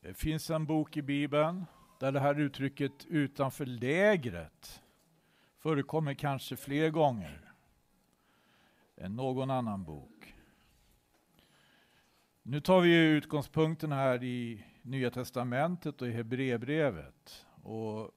Det 0.00 0.14
finns 0.14 0.50
en 0.50 0.66
bok 0.66 0.96
i 0.96 1.02
Bibeln 1.02 1.66
där 1.98 2.12
det 2.12 2.20
här 2.20 2.40
uttrycket 2.40 3.06
utanför 3.06 3.66
lägret 3.66 4.82
förekommer 5.58 6.14
kanske 6.14 6.56
fler 6.56 6.90
gånger 6.90 7.52
än 8.96 9.16
någon 9.16 9.50
annan 9.50 9.84
bok. 9.84 10.34
Nu 12.42 12.60
tar 12.60 12.80
vi 12.80 12.96
utgångspunkten 12.96 13.92
här 13.92 14.22
i 14.22 14.64
Nya 14.82 15.10
Testamentet 15.10 16.02
och 16.02 16.08
i 16.08 16.12
Hebreerbrevet. 16.12 17.46
Och 17.62 18.10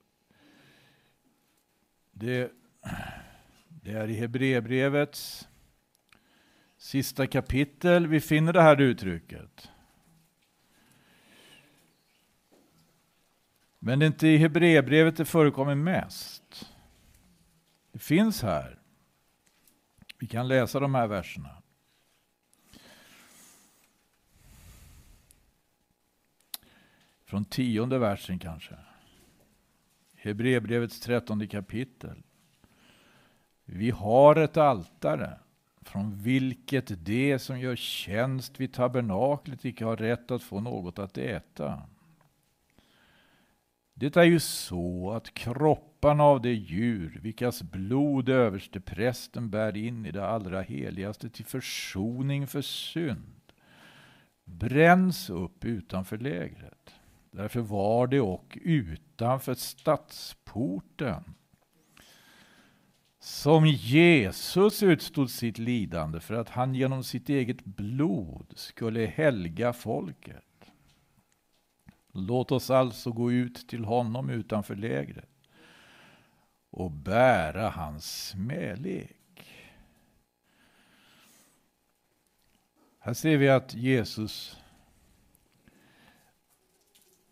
det, 2.11 2.51
det 3.67 3.91
är 3.91 4.07
i 4.07 4.13
Hebreerbrevets 4.13 5.47
sista 6.77 7.27
kapitel 7.27 8.07
vi 8.07 8.19
finner 8.21 8.53
det 8.53 8.61
här 8.61 8.81
uttrycket. 8.81 9.72
Men 13.85 13.99
det 13.99 14.05
är 14.05 14.07
inte 14.07 14.27
i 14.27 14.37
Hebreerbrevet 14.37 15.17
det 15.17 15.25
förekommer 15.25 15.75
mest. 15.75 16.73
Det 17.91 17.99
finns 17.99 18.41
här. 18.41 18.79
Vi 20.19 20.27
kan 20.27 20.47
läsa 20.47 20.79
de 20.79 20.95
här 20.95 21.07
verserna. 21.07 21.49
Från 27.25 27.45
tionde 27.45 27.99
versen 27.99 28.39
kanske. 28.39 28.75
Hebreerbrevets 30.15 30.99
trettonde 30.99 31.47
kapitel. 31.47 32.23
Vi 33.65 33.89
har 33.91 34.35
ett 34.35 34.57
altare 34.57 35.39
från 35.81 36.15
vilket 36.15 37.05
de 37.05 37.39
som 37.39 37.59
gör 37.59 37.75
tjänst 37.75 38.59
vid 38.59 38.73
tabernaklet 38.73 39.65
icke 39.65 39.85
har 39.85 39.97
rätt 39.97 40.31
att 40.31 40.43
få 40.43 40.59
något 40.59 40.99
att 40.99 41.17
äta. 41.17 41.81
Det 43.93 44.17
är 44.17 44.23
ju 44.23 44.39
så 44.39 45.11
att 45.11 45.33
kropparna 45.33 46.23
av 46.23 46.41
de 46.41 46.53
djur, 46.53 47.19
vilkas 47.21 47.63
blod 47.63 48.29
överste 48.29 48.79
prästen 48.79 49.49
bär 49.49 49.77
in 49.77 50.05
i 50.05 50.11
det 50.11 50.27
allra 50.27 50.61
heligaste 50.61 51.29
till 51.29 51.45
försoning 51.45 52.47
för 52.47 52.61
synd, 52.61 53.41
bränns 54.45 55.29
upp 55.29 55.65
utanför 55.65 56.17
lägret. 56.17 56.93
Därför 57.31 57.59
var 57.59 58.07
det 58.07 58.21
och 58.21 58.57
utanför 58.61 59.53
stadsporten 59.53 61.23
som 63.19 63.67
Jesus 63.67 64.83
utstod 64.83 65.31
sitt 65.31 65.57
lidande 65.57 66.19
för 66.19 66.33
att 66.33 66.49
han 66.49 66.75
genom 66.75 67.03
sitt 67.03 67.29
eget 67.29 67.65
blod 67.65 68.53
skulle 68.55 69.05
helga 69.05 69.73
folket. 69.73 70.43
Låt 72.15 72.51
oss 72.51 72.69
alltså 72.69 73.11
gå 73.11 73.31
ut 73.31 73.67
till 73.67 73.85
honom 73.85 74.29
utanför 74.29 74.75
lägret 74.75 75.29
och 76.69 76.91
bära 76.91 77.69
hans 77.69 78.27
smälek. 78.27 79.19
Här 82.99 83.13
ser 83.13 83.37
vi 83.37 83.49
att 83.49 83.73
Jesus, 83.73 84.57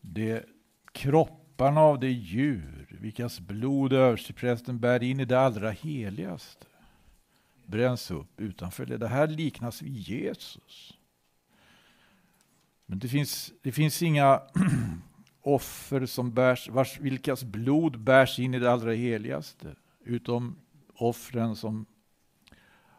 det 0.02 0.46
kropparna 0.92 1.82
av 1.82 2.00
det 2.00 2.12
djur, 2.12 2.98
vilkas 3.02 3.40
blod 3.40 3.94
översteprästen 3.94 4.80
bär 4.80 5.04
in 5.04 5.20
i 5.20 5.26
det 5.26 5.40
allra 5.40 5.72
heligaste, 5.72 6.66
bränns 7.66 8.12
upp 8.12 8.42
utanför 8.42 8.86
det. 8.86 8.98
Det 8.98 9.08
här 9.08 9.28
liknas 9.28 9.82
vid 9.82 9.98
Jesus. 9.98 10.98
Men 12.92 13.00
det 13.00 13.08
finns, 13.08 13.54
det 13.62 13.72
finns 13.72 14.02
inga 14.02 14.42
offer 15.42 16.06
som 16.06 16.34
bärs, 16.34 16.70
vars, 16.70 17.00
vilkas 17.00 17.44
blod 17.44 18.00
bärs 18.00 18.40
in 18.40 18.54
i 18.54 18.60
det 18.60 18.72
allra 18.72 18.94
heligaste. 18.94 19.76
Utom 20.04 20.56
offren 20.96 21.56
som 21.56 21.86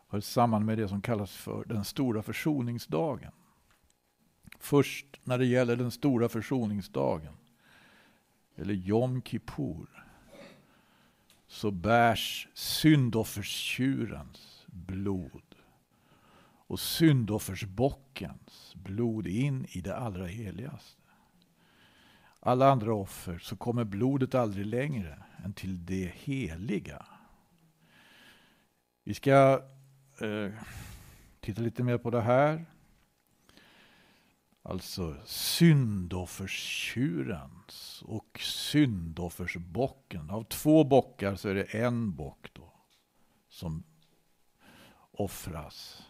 hör 0.08 0.20
samman 0.20 0.64
med 0.64 0.78
det 0.78 0.88
som 0.88 1.02
kallas 1.02 1.32
för 1.32 1.64
den 1.64 1.84
stora 1.84 2.22
försoningsdagen. 2.22 3.32
Först 4.58 5.06
när 5.24 5.38
det 5.38 5.46
gäller 5.46 5.76
den 5.76 5.90
stora 5.90 6.28
försoningsdagen, 6.28 7.34
eller 8.56 8.74
Jom 8.74 9.22
Kippur, 9.22 10.04
så 11.46 11.70
bärs 11.70 12.48
syndofferstjurens 12.54 14.66
blod 14.66 15.54
och 16.66 16.80
syndoffersbockens 16.80 18.71
blod 18.82 19.26
in 19.26 19.66
i 19.68 19.80
det 19.80 19.96
allra 19.96 20.26
heligaste. 20.26 21.02
Alla 22.40 22.70
andra 22.70 22.94
offer 22.94 23.38
så 23.38 23.56
kommer 23.56 23.84
blodet 23.84 24.34
aldrig 24.34 24.66
längre 24.66 25.22
än 25.44 25.52
till 25.52 25.86
det 25.86 26.12
heliga. 26.14 27.06
Vi 29.04 29.14
ska 29.14 29.62
eh, 30.20 30.52
titta 31.40 31.62
lite 31.62 31.82
mer 31.82 31.98
på 31.98 32.10
det 32.10 32.20
här. 32.20 32.66
Alltså 34.62 35.16
syndofferstjurens 35.24 38.02
och 38.06 38.40
syndoffersbocken. 38.40 40.30
Av 40.30 40.44
två 40.44 40.84
bockar 40.84 41.36
så 41.36 41.48
är 41.48 41.54
det 41.54 41.64
en 41.64 42.14
bock 42.14 42.50
då 42.52 42.72
som 43.48 43.84
offras 45.10 46.02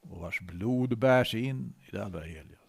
och 0.00 0.20
vars 0.20 0.40
blod 0.40 0.98
bärs 0.98 1.34
in 1.34 1.74
i 1.86 1.90
det 1.90 2.04
allra 2.04 2.20
heligaste. 2.20 2.68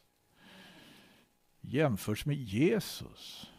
Jämförs 1.62 2.26
med 2.26 2.36
Jesus. 2.36 3.52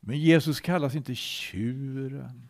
Men 0.00 0.18
Jesus 0.18 0.60
kallas 0.60 0.94
inte 0.94 1.14
tjuren. 1.14 2.48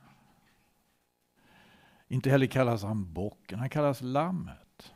Inte 2.09 2.31
heller 2.31 2.47
kallas 2.47 2.83
han 2.83 3.13
bocken, 3.13 3.59
han 3.59 3.71
kallas 3.71 4.01
lammet. 4.03 4.95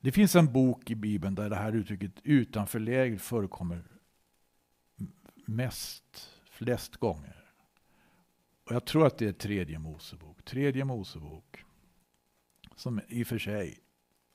Det 0.00 0.12
finns 0.12 0.36
en 0.36 0.52
bok 0.52 0.90
i 0.90 0.94
Bibeln 0.94 1.34
där 1.34 1.50
det 1.50 1.56
här 1.56 1.72
uttrycket 1.72 2.12
utanför 2.22 2.78
läger 2.78 3.18
förekommer 3.18 3.84
mest, 5.44 6.30
flest 6.50 6.96
gånger. 6.96 7.44
Och 8.64 8.72
jag 8.72 8.84
tror 8.84 9.06
att 9.06 9.18
det 9.18 9.26
är 9.26 9.32
tredje 9.32 9.78
Mosebok. 9.78 10.33
Tredje 10.44 10.84
Mosebok. 10.84 11.64
Som 12.76 13.00
i 13.08 13.22
och 13.22 13.26
för 13.26 13.38
sig 13.38 13.78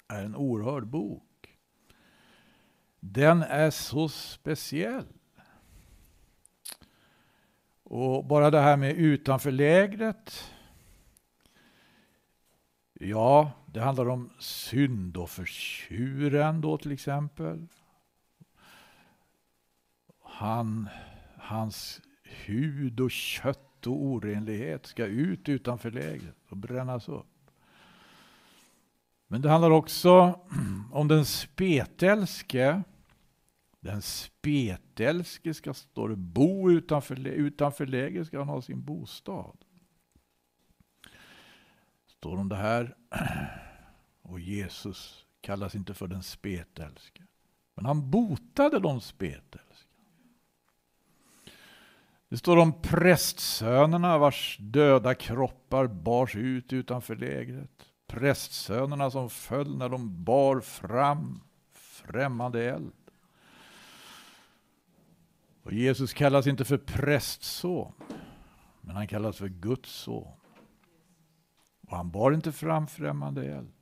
är 0.08 0.25
en 0.25 0.36
oerhörd 0.36 0.88
bok. 0.88 1.58
Den 3.00 3.42
är 3.42 3.70
så 3.70 4.09
speciell. 4.09 5.08
Och 7.84 8.25
bara 8.25 8.52
det 8.52 8.59
här 8.59 8.78
med 8.78 8.96
utanför 8.96 9.52
lägret. 9.52 10.53
Ja, 12.94 13.52
det 13.66 13.80
handlar 13.80 14.09
om 14.09 14.30
syndoffertjuren 14.40 16.62
då 16.62 16.78
till 16.78 16.91
exempel. 16.91 17.68
Han, 20.24 20.90
hans 21.38 22.02
hud 22.24 23.00
och 23.00 23.12
kött 23.12 23.69
och 23.88 24.03
orenlighet 24.03 24.85
ska 24.85 25.06
ut 25.06 25.50
utanför 25.50 25.91
lägret 25.91 26.38
och 26.50 26.57
brännas 26.57 27.09
upp. 27.09 27.25
Men 29.28 29.41
det 29.41 29.50
handlar 29.50 29.72
också 29.72 30.40
om 30.91 31.07
den 31.07 31.25
spetälske. 31.25 32.84
Den 33.79 34.01
spetälske 34.01 35.53
ska, 35.53 35.73
stå 35.73 36.12
och 36.12 36.17
bo 36.17 36.72
utanför, 36.72 37.28
utanför 37.28 37.85
lägret 37.85 38.28
ska 38.28 38.38
han 38.38 38.47
ha 38.47 38.62
sin 38.62 38.84
bostad. 38.84 39.57
Står 42.07 42.38
om 42.38 42.50
det 42.50 42.56
här. 42.56 42.96
Och 44.22 44.40
Jesus 44.40 45.25
kallas 45.41 45.75
inte 45.75 45.94
för 45.94 46.07
den 46.07 46.23
spetälske. 46.23 47.23
Men 47.76 47.85
han 47.85 48.11
botade 48.11 48.79
de 48.79 49.02
spetälske. 49.02 49.68
Det 52.29 52.37
står 52.37 52.58
om 52.58 52.81
prästsönerna 52.81 54.17
vars 54.17 54.58
döda 54.59 55.16
kroppar 55.16 55.87
bars 55.87 56.35
ut 56.35 56.73
utanför 56.73 57.16
lägret. 57.16 57.85
Prästsönerna 58.08 59.11
som 59.11 59.29
föll 59.29 59.78
när 59.78 59.90
de 59.90 60.23
bar 60.23 60.59
fram 60.59 61.41
främmande 61.72 62.70
eld. 62.70 62.93
Och 65.64 65.73
Jesus 65.73 66.14
kallas 66.14 66.47
inte 66.47 66.66
för 66.66 66.78
prästson, 66.78 67.93
men 68.81 68.96
han 68.96 69.08
kallas 69.08 69.37
för 69.37 69.47
Guds 69.47 69.90
son. 69.91 70.40
Och 71.87 71.97
han 71.97 72.11
bar 72.11 72.31
inte 72.31 72.52
fram 72.52 72.87
främmande 72.87 73.53
eld. 73.53 73.73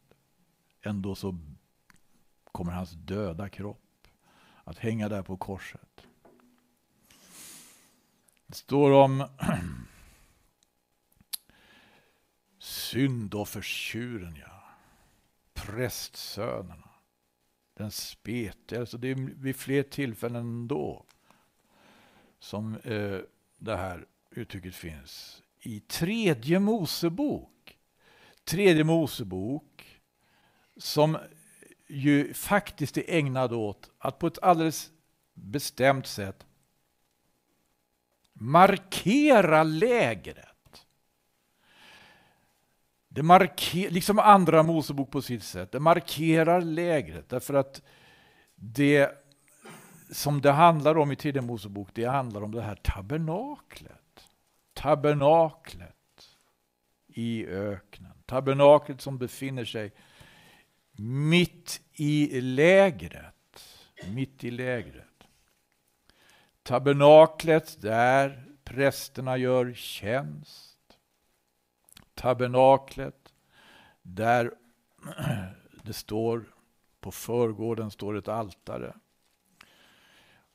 Ändå 0.81 1.15
så 1.15 1.37
kommer 2.51 2.71
hans 2.71 2.91
döda 2.91 3.49
kropp 3.49 4.07
att 4.63 4.77
hänga 4.77 5.09
där 5.09 5.21
på 5.21 5.37
korset. 5.37 6.06
Det 8.47 8.55
står 8.55 8.91
om 8.91 9.27
syndoffertjuren, 12.59 14.35
ja. 14.35 14.63
Prästsönerna. 15.53 16.89
den 17.73 17.91
spete. 17.91 18.79
Alltså 18.79 18.97
det 18.97 19.07
är 19.07 19.15
vid 19.15 19.55
fler 19.55 19.83
tillfällen 19.83 20.41
ändå 20.41 21.05
som 22.39 22.75
eh, 22.75 23.19
det 23.57 23.75
här 23.75 24.05
uttrycket 24.31 24.75
finns. 24.75 25.43
I 25.59 25.79
tredje 25.79 26.59
Mosebok. 26.59 27.77
Tredje 28.43 28.83
Mosebok 28.83 30.01
som 30.77 31.17
ju 31.87 32.33
faktiskt 32.33 32.97
är 32.97 33.03
ägnad 33.07 33.53
åt 33.53 33.89
att 33.97 34.19
på 34.19 34.27
ett 34.27 34.39
alldeles 34.39 34.91
bestämt 35.33 36.07
sätt 36.07 36.46
markera 38.39 39.63
lägret. 39.63 40.85
Det 43.07 43.23
marker, 43.23 43.89
liksom 43.89 44.19
andra 44.19 44.63
Mosebok 44.63 45.11
på 45.11 45.21
sitt 45.21 45.43
sätt, 45.43 45.71
det 45.71 45.79
markerar 45.79 46.61
lägret 46.61 47.29
därför 47.29 47.53
att 47.53 47.81
det 48.55 49.11
som 50.11 50.41
det 50.41 50.51
handlar 50.51 50.97
om 50.97 51.11
i 51.11 51.15
tredje 51.15 51.41
Mosebok, 51.41 51.89
det 51.93 52.05
handlar 52.05 52.41
om 52.41 52.51
det 52.51 52.61
här 52.61 52.75
tabernaklet. 52.75 54.29
Tabernaklet 54.73 55.95
i 57.07 57.45
öknen. 57.47 58.13
Tabernaklet 58.25 59.01
som 59.01 59.17
befinner 59.17 59.65
sig 59.65 59.93
mitt 61.29 61.81
i 61.93 62.41
lägret. 62.41 63.33
Mitt 64.07 64.43
i 64.43 64.51
lägret. 64.51 65.06
Tabernaklet 66.67 67.81
där 67.81 68.45
prästerna 68.63 69.37
gör 69.37 69.73
tjänst. 69.73 70.79
Tabernaklet 72.13 73.33
där 74.01 74.51
det 75.83 75.93
står 75.93 76.43
på 76.99 77.11
förgården 77.11 77.91
står 77.91 78.17
ett 78.17 78.27
altare. 78.27 78.95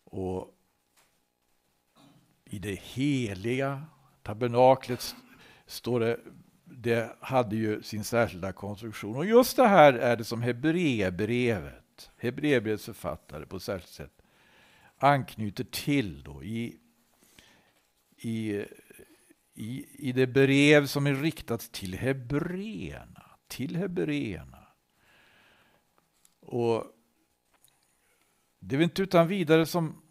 Och 0.04 0.54
i 2.44 2.58
det 2.58 2.80
heliga 2.80 3.84
tabernaklet 4.22 5.14
står 5.66 6.00
det, 6.00 6.20
det 6.64 7.16
hade 7.20 7.56
ju 7.56 7.82
sin 7.82 8.04
särskilda 8.04 8.52
konstruktion. 8.52 9.16
Och 9.16 9.26
just 9.26 9.56
det 9.56 9.68
här 9.68 9.92
är 9.92 10.16
det 10.16 10.24
som 10.24 10.42
Hebreerbrevet, 10.42 12.10
Hebreerbrevets 12.16 12.84
författare 12.84 13.46
på 13.46 13.56
ett 13.56 13.62
särskilt 13.62 13.92
sätt 13.92 14.21
anknyter 15.02 15.64
till 15.64 16.22
då 16.22 16.44
i, 16.44 16.78
i, 18.16 18.64
i, 19.54 19.86
i 20.08 20.12
det 20.12 20.26
brev 20.26 20.86
som 20.86 21.06
är 21.06 21.14
riktat 21.14 21.72
till 21.72 21.94
hebreerna. 21.94 23.30
Till 23.48 23.76
hebreerna. 23.76 24.66
Och 26.40 26.84
det 28.58 28.74
är 28.74 28.78
väl 28.78 28.84
inte 28.84 29.02
utan 29.02 29.28
vidare 29.28 29.66
som 29.66 30.02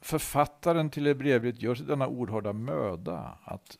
författaren 0.00 0.90
till 0.90 1.06
Hebreerbrevet 1.06 1.62
gör 1.62 1.74
sig 1.74 1.86
denna 1.86 2.08
oerhörda 2.08 2.52
möda 2.52 3.38
att 3.42 3.78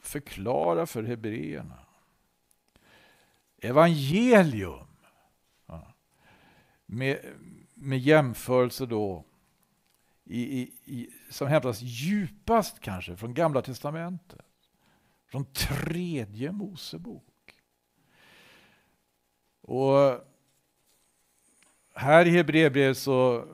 förklara 0.00 0.86
för 0.86 1.02
hebreerna. 1.02 1.78
Evangelium. 3.58 4.86
Ja. 5.66 5.94
Med, 6.86 7.18
med 7.74 7.98
jämförelse 7.98 8.86
då 8.86 9.24
i, 10.30 10.72
i, 10.84 11.10
som 11.30 11.48
hämtas 11.48 11.82
djupast 11.82 12.80
kanske 12.80 13.16
från 13.16 13.34
Gamla 13.34 13.62
Testamentet. 13.62 14.40
Från 15.26 15.52
tredje 15.52 16.52
Mosebok. 16.52 17.24
Och 19.60 20.24
här 21.94 22.26
i 22.26 22.30
Hebreerbrevet 22.30 22.98
så 22.98 23.48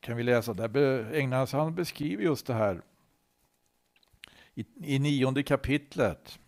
kan 0.00 0.16
vi 0.16 0.22
läsa, 0.22 0.54
där 0.54 1.12
ägnas 1.12 1.52
han 1.52 1.74
beskriver 1.74 2.22
just 2.22 2.46
det 2.46 2.54
här 2.54 2.82
i, 4.54 4.66
i 4.76 4.98
nionde 4.98 5.42
kapitlet. 5.42 6.38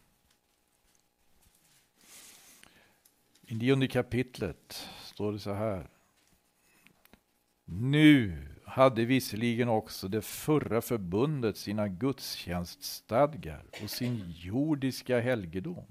I 3.43 3.55
nionde 3.55 3.88
kapitlet 3.88 4.88
står 5.03 5.32
det 5.32 5.38
så 5.38 5.53
här. 5.53 5.91
Nu 7.65 8.49
hade 8.69 9.05
visserligen 9.05 9.69
också 9.69 10.09
det 10.09 10.23
förra 10.23 10.81
förbundet 10.81 11.56
sina 11.56 11.88
gudstjänststadgar 11.88 13.65
och 13.82 13.91
sin 13.91 14.35
jordiska 14.37 15.20
helgedom. 15.20 15.85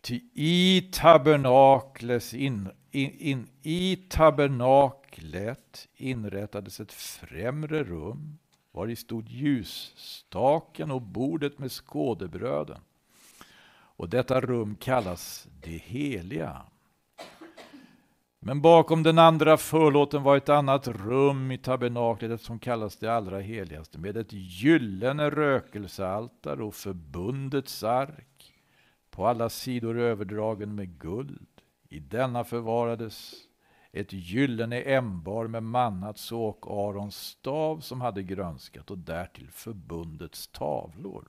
Ty 0.00 0.20
i 0.34 0.90
tabernaklet, 0.92 2.32
in, 2.32 2.68
in, 2.90 3.10
in, 3.18 3.48
i 3.62 3.96
tabernaklet 3.96 5.88
inrättades 5.96 6.80
ett 6.80 6.92
främre 6.92 7.84
rum 7.84 8.38
var 8.72 8.88
i 8.88 8.96
stod 8.96 9.28
ljusstaken 9.28 10.90
och 10.90 11.02
bordet 11.02 11.58
med 11.58 11.72
skådebröden. 11.72 12.80
Och 13.94 14.08
detta 14.08 14.40
rum 14.40 14.76
kallas 14.76 15.48
det 15.60 15.76
heliga. 15.76 16.62
Men 18.44 18.60
bakom 18.60 19.02
den 19.02 19.18
andra 19.18 19.56
förlåten 19.56 20.22
var 20.22 20.36
ett 20.36 20.48
annat 20.48 20.88
rum 20.88 21.50
i 21.50 21.58
tabernaklet 21.58 22.40
som 22.40 22.58
kallas 22.58 22.96
det 22.96 23.08
allra 23.08 23.40
heligaste 23.40 23.98
med 23.98 24.16
ett 24.16 24.32
gyllene 24.32 25.30
rökelsealtare 25.30 26.64
och 26.64 26.74
förbundets 26.74 27.84
ark 27.84 28.54
på 29.10 29.26
alla 29.26 29.48
sidor 29.48 29.98
överdragen 29.98 30.74
med 30.74 30.98
guld. 30.98 31.48
I 31.88 31.98
denna 31.98 32.44
förvarades 32.44 33.34
ett 33.92 34.12
gyllene 34.12 34.80
ämbar 34.80 35.46
med 35.46 35.62
mannats 35.62 36.32
och 36.32 36.66
Arons 36.70 37.16
stav 37.16 37.80
som 37.80 38.00
hade 38.00 38.22
grönskat 38.22 38.90
och 38.90 38.98
därtill 38.98 39.50
förbundets 39.50 40.48
tavlor. 40.48 41.28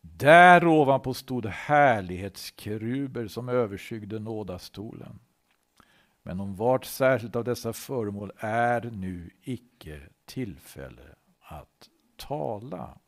Där 0.00 0.66
ovanpå 0.66 1.14
stod 1.14 1.46
härlighetskeruber 1.46 3.26
som 3.26 3.48
överskygde 3.48 4.18
nådastolen. 4.18 5.18
Men 6.22 6.40
om 6.40 6.56
vart 6.56 6.84
särskilt 6.84 7.36
av 7.36 7.44
dessa 7.44 7.72
föremål 7.72 8.32
är 8.36 8.90
nu 8.90 9.30
icke 9.42 10.00
tillfälle 10.24 11.14
att 11.40 11.88
tala. 12.16 12.98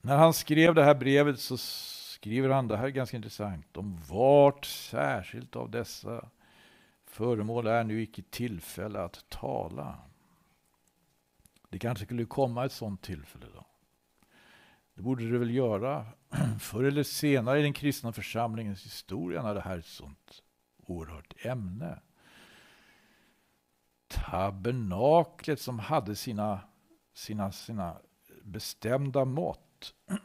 När 0.00 0.16
han 0.16 0.34
skrev 0.34 0.74
det 0.74 0.84
här 0.84 0.94
brevet 0.94 1.40
så 1.40 1.56
skriver 1.56 2.48
han, 2.48 2.68
det 2.68 2.76
här 2.76 2.84
är 2.84 2.90
ganska 2.90 3.16
intressant, 3.16 3.76
om 3.76 4.00
vart 4.08 4.64
särskilt 4.64 5.56
av 5.56 5.70
dessa 5.70 6.30
föremål 7.06 7.66
är 7.66 7.84
nu 7.84 8.02
icke 8.02 8.22
tillfälle 8.22 9.00
att 9.00 9.24
tala. 9.28 9.98
Det 11.68 11.78
kanske 11.78 12.04
skulle 12.04 12.24
komma 12.24 12.64
ett 12.64 12.72
sådant 12.72 13.02
tillfälle 13.02 13.46
då. 13.54 13.66
Det 15.00 15.04
borde 15.04 15.30
det 15.30 15.38
väl 15.38 15.54
göra 15.54 16.06
förr 16.60 16.84
eller 16.84 17.02
senare 17.02 17.58
i 17.58 17.62
den 17.62 17.72
kristna 17.72 18.12
församlingens 18.12 18.84
historia 18.84 19.42
när 19.42 19.54
det 19.54 19.60
här 19.60 19.74
är 19.74 19.78
ett 19.78 19.86
sånt 19.86 20.42
oerhört 20.76 21.46
ämne. 21.46 22.00
Tabernaklet 24.08 25.60
som 25.60 25.78
hade 25.78 26.16
sina, 26.16 26.60
sina, 27.12 27.52
sina 27.52 27.96
bestämda 28.42 29.24
mått. 29.24 29.94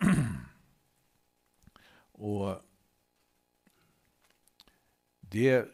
Och 2.11 2.61
det, 5.19 5.65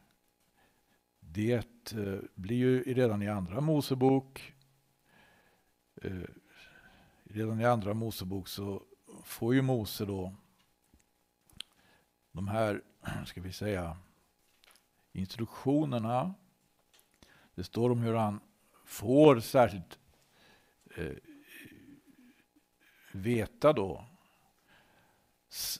det 1.20 1.92
eh, 1.92 2.18
blir 2.34 2.56
ju 2.56 2.94
redan 2.94 3.22
i 3.22 3.28
andra 3.28 3.60
Mosebok 3.60 4.54
eh, 6.02 6.12
redan 7.28 7.60
i 7.60 7.64
andra 7.64 7.94
Mosebok 7.94 8.48
så 8.48 8.82
får 9.24 9.54
ju 9.54 9.62
Mose 9.62 10.04
då 10.04 10.34
de 12.32 12.48
här, 12.48 12.82
ska 13.26 13.40
vi 13.40 13.52
säga, 13.52 13.96
instruktionerna. 15.12 16.34
Det 17.54 17.64
står 17.64 17.90
om 17.90 17.98
hur 17.98 18.14
han 18.14 18.40
får 18.84 19.40
särskilt 19.40 19.98
eh, 20.96 21.16
veta 23.12 23.72
då 23.72 24.04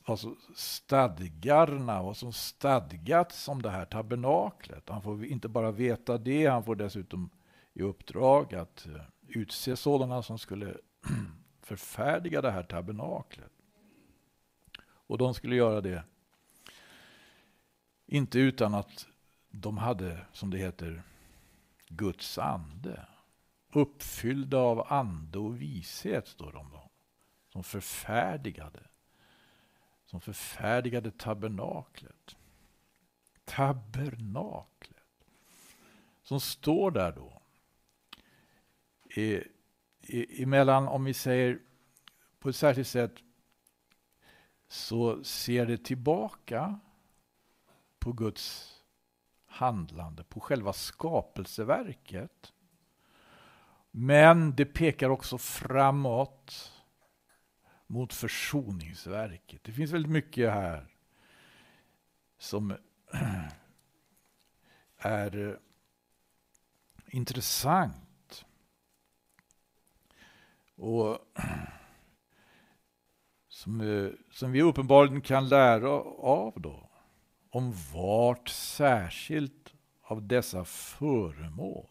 alltså 0.04 0.36
stadgarna, 0.54 2.02
vad 2.02 2.16
som 2.16 2.32
stadgats 2.32 3.48
om 3.48 3.62
det 3.62 3.70
här 3.70 3.84
tabernaklet. 3.84 4.88
Han 4.88 5.02
får 5.02 5.24
inte 5.24 5.48
bara 5.48 5.70
veta 5.70 6.18
det, 6.18 6.46
han 6.46 6.64
får 6.64 6.76
dessutom 6.76 7.30
i 7.74 7.82
uppdrag 7.82 8.54
att 8.54 8.86
eh, 8.86 9.02
utse 9.28 9.76
sådana 9.76 10.22
som 10.22 10.38
skulle 10.38 10.76
förfärdiga 11.68 12.42
det 12.42 12.50
här 12.50 12.62
tabernaklet. 12.62 13.52
Och 14.80 15.18
de 15.18 15.34
skulle 15.34 15.56
göra 15.56 15.80
det 15.80 16.04
inte 18.06 18.38
utan 18.38 18.74
att 18.74 19.06
de 19.50 19.78
hade, 19.78 20.26
som 20.32 20.50
det 20.50 20.58
heter, 20.58 21.02
Guds 21.88 22.38
ande. 22.38 23.06
Uppfyllda 23.72 24.58
av 24.58 24.92
ande 24.92 25.38
och 25.38 25.62
vishet, 25.62 26.28
står 26.28 26.52
de 26.52 26.70
då. 26.70 26.90
Som 27.48 27.64
förfärdigade. 27.64 28.80
Som 30.06 30.20
förfärdigade 30.20 31.10
tabernaklet. 31.10 32.36
tabernaklet 33.44 34.98
som 36.22 36.40
står 36.40 36.90
där 36.90 37.12
då. 37.12 37.42
Är 39.10 39.44
emellan, 40.08 40.88
om 40.88 41.04
vi 41.04 41.14
säger 41.14 41.58
på 42.38 42.48
ett 42.48 42.56
särskilt 42.56 42.88
sätt, 42.88 43.14
så 44.68 45.24
ser 45.24 45.66
det 45.66 45.78
tillbaka 45.84 46.80
på 47.98 48.12
Guds 48.12 48.74
handlande, 49.46 50.24
på 50.24 50.40
själva 50.40 50.72
skapelseverket. 50.72 52.52
Men 53.90 54.56
det 54.56 54.64
pekar 54.64 55.10
också 55.10 55.38
framåt 55.38 56.72
mot 57.86 58.12
försoningsverket. 58.12 59.64
Det 59.64 59.72
finns 59.72 59.92
väldigt 59.92 60.12
mycket 60.12 60.52
här 60.52 60.86
som 62.38 62.76
är 64.98 65.48
eh, 65.48 65.54
intressant. 67.06 68.07
Och 70.78 71.18
som, 73.48 73.80
eh, 73.80 74.10
som 74.30 74.52
vi 74.52 74.62
uppenbarligen 74.62 75.20
kan 75.20 75.48
lära 75.48 75.90
av 76.20 76.52
då. 76.56 76.90
Om 77.50 77.74
vart 77.94 78.48
särskilt 78.48 79.74
av 80.02 80.26
dessa 80.26 80.64
föremål 80.64 81.88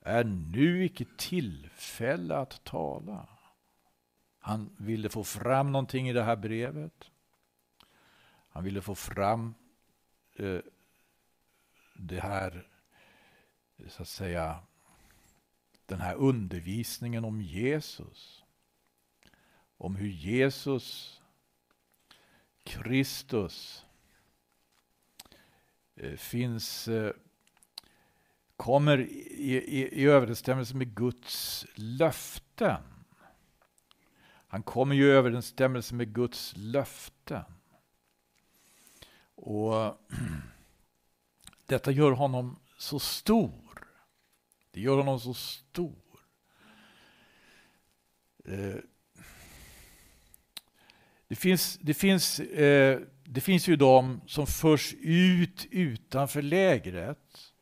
är 0.00 0.24
nu 0.24 0.84
icke 0.84 1.04
tillfälle 1.18 2.36
att 2.36 2.64
tala. 2.64 3.28
Han 4.38 4.76
ville 4.78 5.08
få 5.08 5.24
fram 5.24 5.72
någonting 5.72 6.08
i 6.08 6.12
det 6.12 6.22
här 6.22 6.36
brevet. 6.36 7.10
Han 8.48 8.64
ville 8.64 8.80
få 8.80 8.94
fram 8.94 9.54
eh, 10.36 10.60
det 11.94 12.20
här, 12.20 12.68
så 13.88 14.02
att 14.02 14.08
säga, 14.08 14.58
den 15.86 16.00
här 16.00 16.14
undervisningen 16.14 17.24
om 17.24 17.40
Jesus. 17.40 18.44
Om 19.76 19.96
hur 19.96 20.08
Jesus, 20.08 21.20
Kristus, 22.64 23.84
eh, 25.96 26.16
finns, 26.16 26.88
eh, 26.88 27.12
kommer 28.56 28.98
i, 29.00 29.56
i, 29.56 30.02
i 30.02 30.04
överensstämmelse 30.04 30.76
med 30.76 30.94
Guds 30.94 31.66
löften. 31.74 32.82
Han 34.46 34.62
kommer 34.62 34.94
ju 34.94 35.04
i 35.04 35.10
överensstämmelse 35.10 35.94
med 35.94 36.14
Guds 36.14 36.54
löften. 36.56 37.44
Och 39.34 39.98
detta 41.66 41.90
gör 41.90 42.12
honom 42.12 42.56
så 42.78 42.98
stor. 42.98 43.63
Det 44.74 44.80
gör 44.80 44.96
honom 44.96 45.20
så 45.20 45.34
stor. 45.34 46.20
Eh, 48.44 48.76
det 51.28 51.34
finns, 51.34 51.78
det, 51.82 51.94
finns, 51.94 52.40
eh, 52.40 53.00
det 53.24 53.40
finns 53.40 53.68
ju 53.68 53.76
de 53.76 54.20
som 54.26 54.46
förs 54.46 54.94
ut 55.00 55.66
utanför 55.70 56.42
lägret 56.42 57.52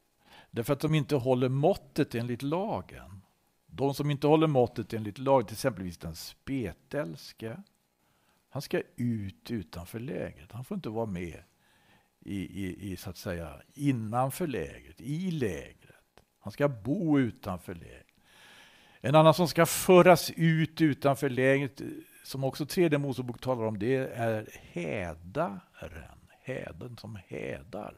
därför 0.51 0.73
att 0.73 0.81
de 0.81 0.95
inte 0.95 1.17
håller 1.17 1.49
måttet 1.49 2.15
enligt 2.15 2.43
lagen. 2.43 3.21
De 3.67 3.95
som 3.95 4.11
inte 4.11 4.27
håller 4.27 4.47
måttet 4.47 4.93
enligt 4.93 5.19
lagen, 5.19 5.47
till 5.47 5.55
exempelvis 5.55 5.99
den 5.99 6.17
spetälske, 6.17 7.63
han 8.49 8.63
ska 8.63 8.83
ut 8.97 9.51
utanför 9.51 10.01
lägret. 10.01 10.53
Han 10.53 10.65
får 10.65 10.75
inte 10.75 10.89
vara 10.89 11.07
med 11.07 11.43
i, 12.21 12.37
i, 12.37 12.93
i, 12.93 12.97
så 12.97 13.11
att 13.11 13.17
säga, 13.17 13.63
innanför 13.75 14.47
lägret, 14.47 15.01
i 15.01 15.31
lägret. 15.31 15.82
Han 16.43 16.53
ska 16.53 16.69
bo 16.69 17.19
utanför 17.19 17.75
lägret. 17.75 18.07
En 19.01 19.15
annan 19.15 19.35
som 19.35 19.49
ska 19.49 19.67
föras 19.67 20.31
ut 20.37 20.81
utanför 20.81 21.31
lägret, 21.31 21.81
som 22.25 22.45
också 22.45 22.67
tredje 22.67 22.99
Mosebok 22.99 23.41
talar 23.41 23.65
om, 23.65 23.79
det 23.79 23.97
är 23.97 24.49
hädaren. 24.73 25.61
Häden 26.45 26.97
som 26.97 27.19
hädar. 27.27 27.95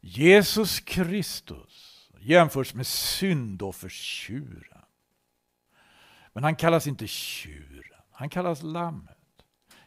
Jesus 0.00 0.80
Kristus 0.80 2.08
jämförs 2.18 2.74
med 2.74 2.86
syndoffertjuren. 2.86 4.84
Men 6.32 6.44
han 6.44 6.56
kallas 6.56 6.86
inte 6.86 7.06
tjuren, 7.06 8.00
han 8.10 8.28
kallas 8.28 8.62
lammet. 8.62 9.16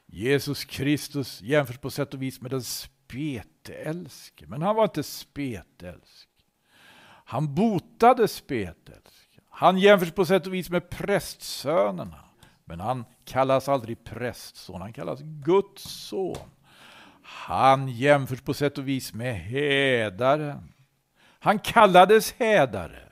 Jesus 0.05 0.65
Kristus 0.65 1.41
jämförs 1.41 1.77
på 1.77 1.89
sätt 1.89 2.13
och 2.13 2.21
vis 2.21 2.41
med 2.41 2.51
den 2.51 2.63
spetälske. 3.13 4.45
Men 4.47 4.61
han 4.61 4.75
var 4.75 4.83
inte 4.83 5.03
spetälsk. 5.03 6.29
Han 7.25 7.55
botade 7.55 8.27
spetälsk. 8.27 9.39
Han 9.49 9.77
jämförs 9.77 10.11
på 10.11 10.25
sätt 10.25 10.47
och 10.47 10.53
vis 10.53 10.69
med 10.69 10.89
prästsönerna. 10.89 12.19
Men 12.65 12.79
han 12.79 13.05
kallas 13.25 13.69
aldrig 13.69 14.03
prästson, 14.03 14.81
han 14.81 14.93
kallas 14.93 15.19
Guds 15.21 15.83
son. 15.83 16.49
Han 17.23 17.87
jämförs 17.89 18.41
på 18.41 18.53
sätt 18.53 18.77
och 18.77 18.87
vis 18.87 19.13
med 19.13 19.35
hädaren. 19.35 20.73
Han 21.39 21.59
kallades 21.59 22.31
hädare, 22.31 23.09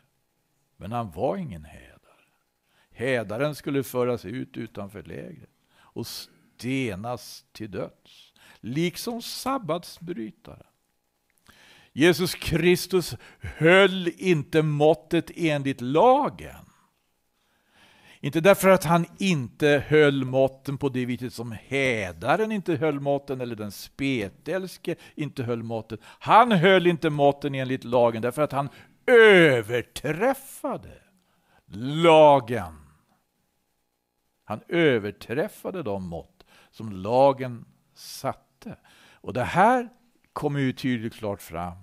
men 0.78 0.92
han 0.92 1.12
var 1.12 1.38
ingen 1.38 1.66
hädare. 1.66 1.92
Hädaren 2.92 3.56
skulle 3.56 3.84
föras 3.84 4.26
ut 4.26 4.58
utanför 4.58 5.04
lägret 5.04 5.50
och 5.74 6.08
stenas 6.08 7.46
till 7.52 7.72
döds, 7.72 8.31
liksom 8.62 9.22
sabbatsbrytaren. 9.22 10.66
Jesus 11.94 12.36
Kristus 12.36 13.16
höll 13.42 14.08
inte 14.18 14.62
måttet 14.62 15.32
enligt 15.36 15.82
lagen. 15.82 16.66
Inte 18.20 18.42
därför 18.42 18.70
att 18.70 18.84
han 18.84 19.06
inte 19.18 19.84
höll 19.88 20.26
måtten 20.26 20.78
på 20.78 20.90
det 20.90 21.06
viset 21.06 21.34
som 21.34 21.52
hädaren 21.52 22.52
inte 22.52 22.76
höll 22.76 23.00
måtten 23.00 23.42
eller 23.42 23.56
den 23.56 23.72
spetälske 23.72 24.96
inte 25.16 25.44
höll 25.44 25.64
måtten. 25.64 25.98
Han 26.04 26.52
höll 26.52 26.88
inte 26.88 27.10
måtten 27.10 27.56
enligt 27.56 27.84
lagen 27.84 28.22
därför 28.22 28.42
att 28.42 28.52
han 28.52 28.70
överträffade 29.06 31.02
lagen. 32.04 32.78
Han 34.44 34.62
överträffade 34.68 35.84
de 35.84 36.08
mått 36.08 36.46
som 36.72 36.92
lagen 36.92 37.66
satte. 37.94 38.51
Och 39.22 39.34
det 39.34 39.44
här 39.44 39.90
kommer 40.34 40.60
ju 40.60 40.74
tydligt 40.74 41.14
klart 41.14 41.42
fram, 41.42 41.78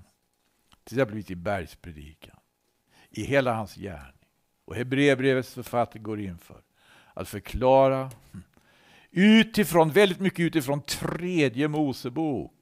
till 0.85 0.99
exempel 0.99 1.33
i 1.33 1.35
bergspredikan, 1.35 2.37
i 3.11 3.23
hela 3.23 3.55
hans 3.55 3.75
gärning. 3.75 4.13
Och 4.65 4.75
Hebreerbrevets 4.75 5.55
författare 5.55 6.03
går 6.03 6.21
in 6.21 6.39
för 6.39 6.63
att 7.15 7.29
förklara 7.29 8.11
utifrån, 9.11 9.91
väldigt 9.91 10.21
mycket 10.21 10.41
utifrån 10.41 10.83
tredje 10.83 11.69
Mosebok. 11.69 12.53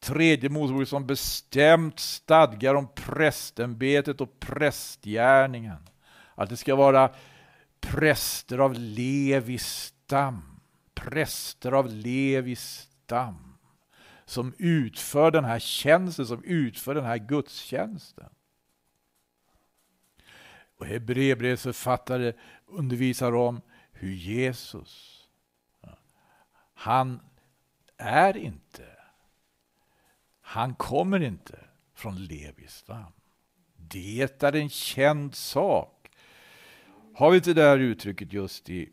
Tredje 0.00 0.50
Mosebok 0.50 0.88
som 0.88 1.06
bestämt 1.06 1.98
stadgar 1.98 2.74
om 2.74 2.88
prästämbetet 2.94 4.20
och 4.20 4.40
prästgärningen. 4.40 5.88
Att 6.34 6.50
det 6.50 6.56
ska 6.56 6.76
vara 6.76 7.10
präster 7.80 8.58
av 8.58 8.74
Levis 8.74 9.66
stam 9.66 10.58
präster 10.98 11.72
av 11.72 11.88
Levis 11.88 12.87
stam 13.08 13.54
som 14.24 14.54
utför 14.58 15.30
den 15.30 15.44
här 15.44 15.58
tjänsten, 15.58 16.26
som 16.26 16.44
utför 16.44 16.94
den 16.94 17.04
här 17.04 17.18
gudstjänsten. 17.18 18.30
Och 20.78 20.86
Hebreerbrevets 20.86 21.62
författare 21.62 22.32
undervisar 22.66 23.34
om 23.34 23.60
hur 23.92 24.12
Jesus, 24.12 25.24
han 26.74 27.20
är 27.96 28.36
inte, 28.36 28.86
han 30.40 30.74
kommer 30.74 31.20
inte 31.20 31.58
från 31.94 32.24
Levis 32.24 32.72
stam. 32.72 33.12
Det 33.76 34.42
är 34.42 34.56
en 34.56 34.70
känd 34.70 35.34
sak. 35.34 36.10
Har 37.14 37.30
vi 37.30 37.36
inte 37.36 37.54
det 37.54 37.62
här 37.62 37.78
uttrycket 37.78 38.32
just 38.32 38.70
i 38.70 38.92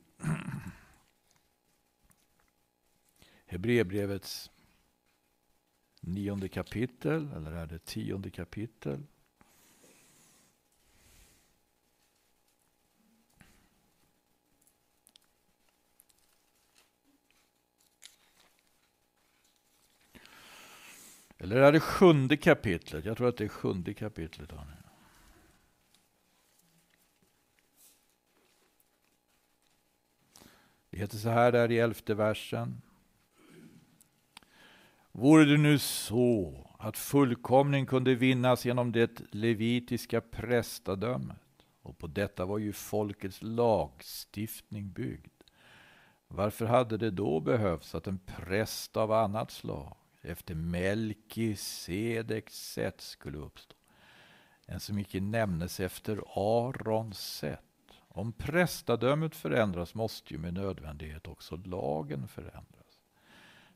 Hebreerbrevets 3.56 4.52
nionde 6.00 6.50
kapitel, 6.50 7.32
eller 7.36 7.52
är 7.52 7.68
det 7.68 7.86
tionde 7.86 8.30
kapitel? 8.30 9.04
Eller 21.38 21.56
är 21.56 21.72
det 21.72 21.80
sjunde 21.80 22.38
kapitlet? 22.38 23.06
Jag 23.06 23.18
tror 23.18 23.30
att 23.30 23.38
det 23.38 23.44
är 23.44 23.48
sjunde 23.48 23.94
kapitlet. 23.94 24.52
Det 30.90 30.98
heter 30.98 31.18
så 31.18 31.30
här 31.30 31.52
där 31.52 31.72
i 31.72 31.80
elfte 31.80 32.14
versen. 32.14 32.82
Vore 35.18 35.46
det 35.46 35.58
nu 35.58 35.80
så 35.80 36.54
att 36.80 36.98
fullkomning 36.98 37.86
kunde 37.86 38.16
vinnas 38.16 38.66
genom 38.66 38.92
det 38.92 39.22
levitiska 39.32 40.22
prästadömet, 40.22 41.66
och 41.82 41.98
på 41.98 42.08
detta 42.08 42.46
var 42.46 42.58
ju 42.58 42.74
folkets 42.74 43.40
lagstiftning 43.42 44.92
byggd, 44.92 45.44
varför 46.28 46.66
hade 46.66 46.98
det 46.98 47.12
då 47.12 47.40
behövts 47.40 47.96
att 47.96 48.08
en 48.08 48.20
präst 48.26 48.98
av 48.98 49.12
annat 49.12 49.52
slag, 49.52 49.98
efter 50.22 50.56
Melkisedeks 50.56 52.54
sätt, 52.72 53.02
skulle 53.02 53.38
uppstå? 53.38 53.76
En 54.66 54.80
som 54.80 55.00
icke 55.00 55.22
nämnes 55.22 55.80
efter 55.80 56.22
Arons 56.36 57.20
sätt. 57.20 57.62
Om 58.08 58.34
prästadömet 58.34 59.36
förändras 59.36 59.96
måste 59.96 60.34
ju 60.34 60.40
med 60.40 60.54
nödvändighet 60.54 61.28
också 61.28 61.56
lagen 61.56 62.28
förändras. 62.28 62.85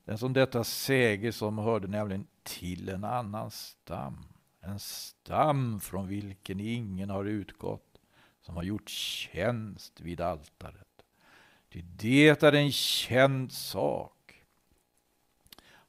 Den 0.10 0.18
som 0.18 0.34
detta 0.34 0.64
säger 0.64 1.32
som 1.32 1.58
hörde 1.58 1.88
nämligen 1.88 2.28
till 2.44 2.90
en 2.90 3.04
annan 3.04 3.52
stam, 3.52 4.26
en 4.62 4.80
stam 4.80 5.80
från 5.80 6.08
vilken 6.08 6.60
ingen 6.60 7.10
har 7.10 7.26
utgått, 7.26 8.00
som 8.42 8.56
har 8.56 8.64
gjort 8.64 8.90
tjänst 8.90 10.02
vid 10.02 10.22
altaret. 10.22 11.04
Ty 11.70 11.82
det 11.82 12.44
är 12.44 12.54
en 12.54 12.72
känd 12.72 13.52
sak 13.52 14.44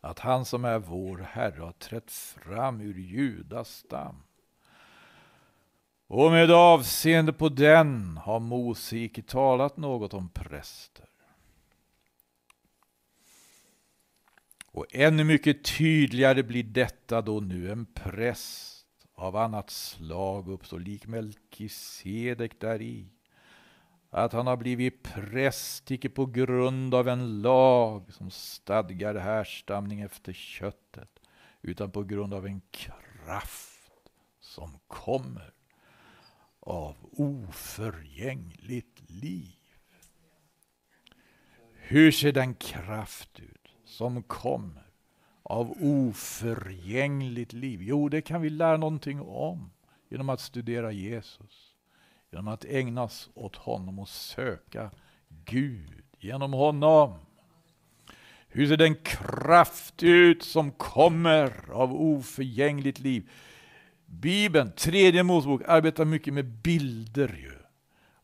att 0.01 0.19
han 0.19 0.45
som 0.45 0.65
är 0.65 0.79
vår 0.79 1.19
Herre 1.19 1.63
har 1.63 1.73
trätt 1.73 2.11
fram 2.11 2.81
ur 2.81 2.99
Judas 2.99 3.69
stam. 3.69 4.23
Och 6.07 6.31
med 6.31 6.51
avseende 6.51 7.33
på 7.33 7.49
den 7.49 8.17
har 8.17 8.41
Mose 8.41 8.97
icke 8.97 9.23
talat 9.23 9.77
något 9.77 10.15
om 10.15 10.29
präster. 10.29 11.10
Och 14.73 14.87
ännu 14.93 15.25
mycket 15.25 15.65
tydligare 15.65 16.43
blir 16.43 16.63
detta 16.63 17.23
då 17.23 17.41
nu 17.41 17.71
en 17.73 17.87
präst 17.87 18.87
av 19.15 19.37
annat 19.37 19.71
slag 19.71 20.49
uppstår, 20.49 20.79
lik 20.79 21.07
Melkisedek 21.07 22.61
däri 22.61 23.09
att 24.11 24.33
han 24.33 24.47
har 24.47 24.57
blivit 24.57 25.03
präst, 25.03 25.91
icke 25.91 26.09
på 26.09 26.27
grund 26.27 26.95
av 26.95 27.09
en 27.09 27.43
lag 27.43 28.13
som 28.13 28.31
stadgar 28.31 29.15
härstamning 29.15 30.01
efter 30.01 30.33
köttet, 30.33 31.21
utan 31.63 31.91
på 31.91 32.03
grund 32.03 32.35
av 32.35 32.47
en 32.47 32.63
kraft 32.71 34.11
som 34.41 34.79
kommer 34.87 35.53
av 36.61 36.97
oförgängligt 37.13 39.11
liv. 39.11 39.57
Hur 41.75 42.13
ser 42.13 42.33
den 42.33 42.55
kraft 42.55 43.41
ut 43.41 43.60
som 43.91 44.23
kommer 44.23 44.87
av 45.43 45.75
oförgängligt 45.81 47.53
liv? 47.53 47.83
Jo, 47.83 48.09
det 48.09 48.23
kan 48.23 48.43
vi 48.43 48.51
lära 48.51 48.77
någonting 48.77 49.21
om 49.21 49.71
genom 50.09 50.29
att 50.29 50.41
studera 50.41 50.93
Jesus 50.93 51.71
genom 52.31 52.49
att 52.49 52.65
ägnas 52.65 53.31
åt 53.35 53.57
honom 53.57 53.99
och 53.99 54.09
söka 54.09 54.91
Gud 55.29 56.03
genom 56.19 56.53
honom. 56.53 57.19
Hur 58.49 58.67
ser 58.67 58.77
den 58.77 58.95
kraft 58.95 60.03
ut 60.03 60.43
som 60.43 60.71
kommer 60.71 61.71
av 61.71 61.95
oförgängligt 61.95 62.99
liv? 62.99 63.31
Bibeln, 64.07 64.73
tredje 64.73 65.23
Mosebok, 65.23 65.63
arbetar 65.67 66.05
mycket 66.05 66.35
med 66.35 66.45
bilder 66.45 67.29
ju. 67.29 67.53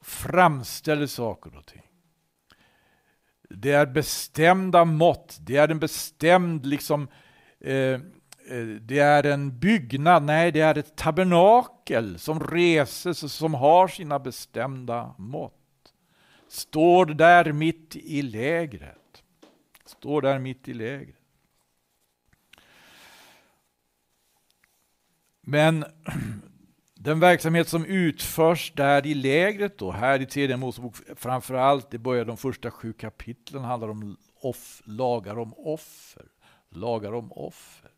Framställer 0.00 1.06
saker 1.06 1.56
och 1.56 1.66
ting. 1.66 1.85
Det 3.48 3.72
är 3.72 3.86
bestämda 3.86 4.84
mått, 4.84 5.38
det 5.40 5.56
är 5.56 5.68
en 5.68 5.78
bestämd 5.78 6.66
liksom 6.66 7.08
eh, 7.60 7.74
eh, 7.74 8.66
det 8.80 8.98
är 8.98 9.26
en 9.26 9.58
byggnad, 9.58 10.22
nej 10.22 10.52
det 10.52 10.60
är 10.60 10.78
ett 10.78 10.96
tabernakel 10.96 12.18
som 12.18 12.40
reses 12.40 13.22
och 13.22 13.30
som 13.30 13.54
har 13.54 13.88
sina 13.88 14.18
bestämda 14.18 15.14
mått. 15.18 15.52
Står 16.48 17.06
där 17.06 17.52
mitt 17.52 17.96
i 17.96 18.22
lägret. 18.22 19.22
Står 19.84 20.22
där 20.22 20.38
mitt 20.38 20.68
i 20.68 20.74
lägret. 20.74 21.16
Men 25.40 25.84
den 27.06 27.20
verksamhet 27.20 27.68
som 27.68 27.84
utförs 27.84 28.72
där 28.76 29.06
i 29.06 29.14
lägret 29.14 29.78
då, 29.78 29.92
här 29.92 30.22
i 30.22 30.26
tredje 30.26 30.56
Mosebok, 30.56 30.96
framförallt, 31.16 31.90
det 31.90 31.98
börjar 31.98 32.24
de 32.24 32.36
första 32.36 32.70
sju 32.70 32.92
kapitlen, 32.92 33.64
handlar 33.64 33.88
om 33.88 34.16
off, 34.40 34.82
lagar 34.84 35.38
om 35.38 35.54
offer. 35.56 36.26
Lagar 36.68 37.12
om 37.12 37.32
offer. 37.32 37.90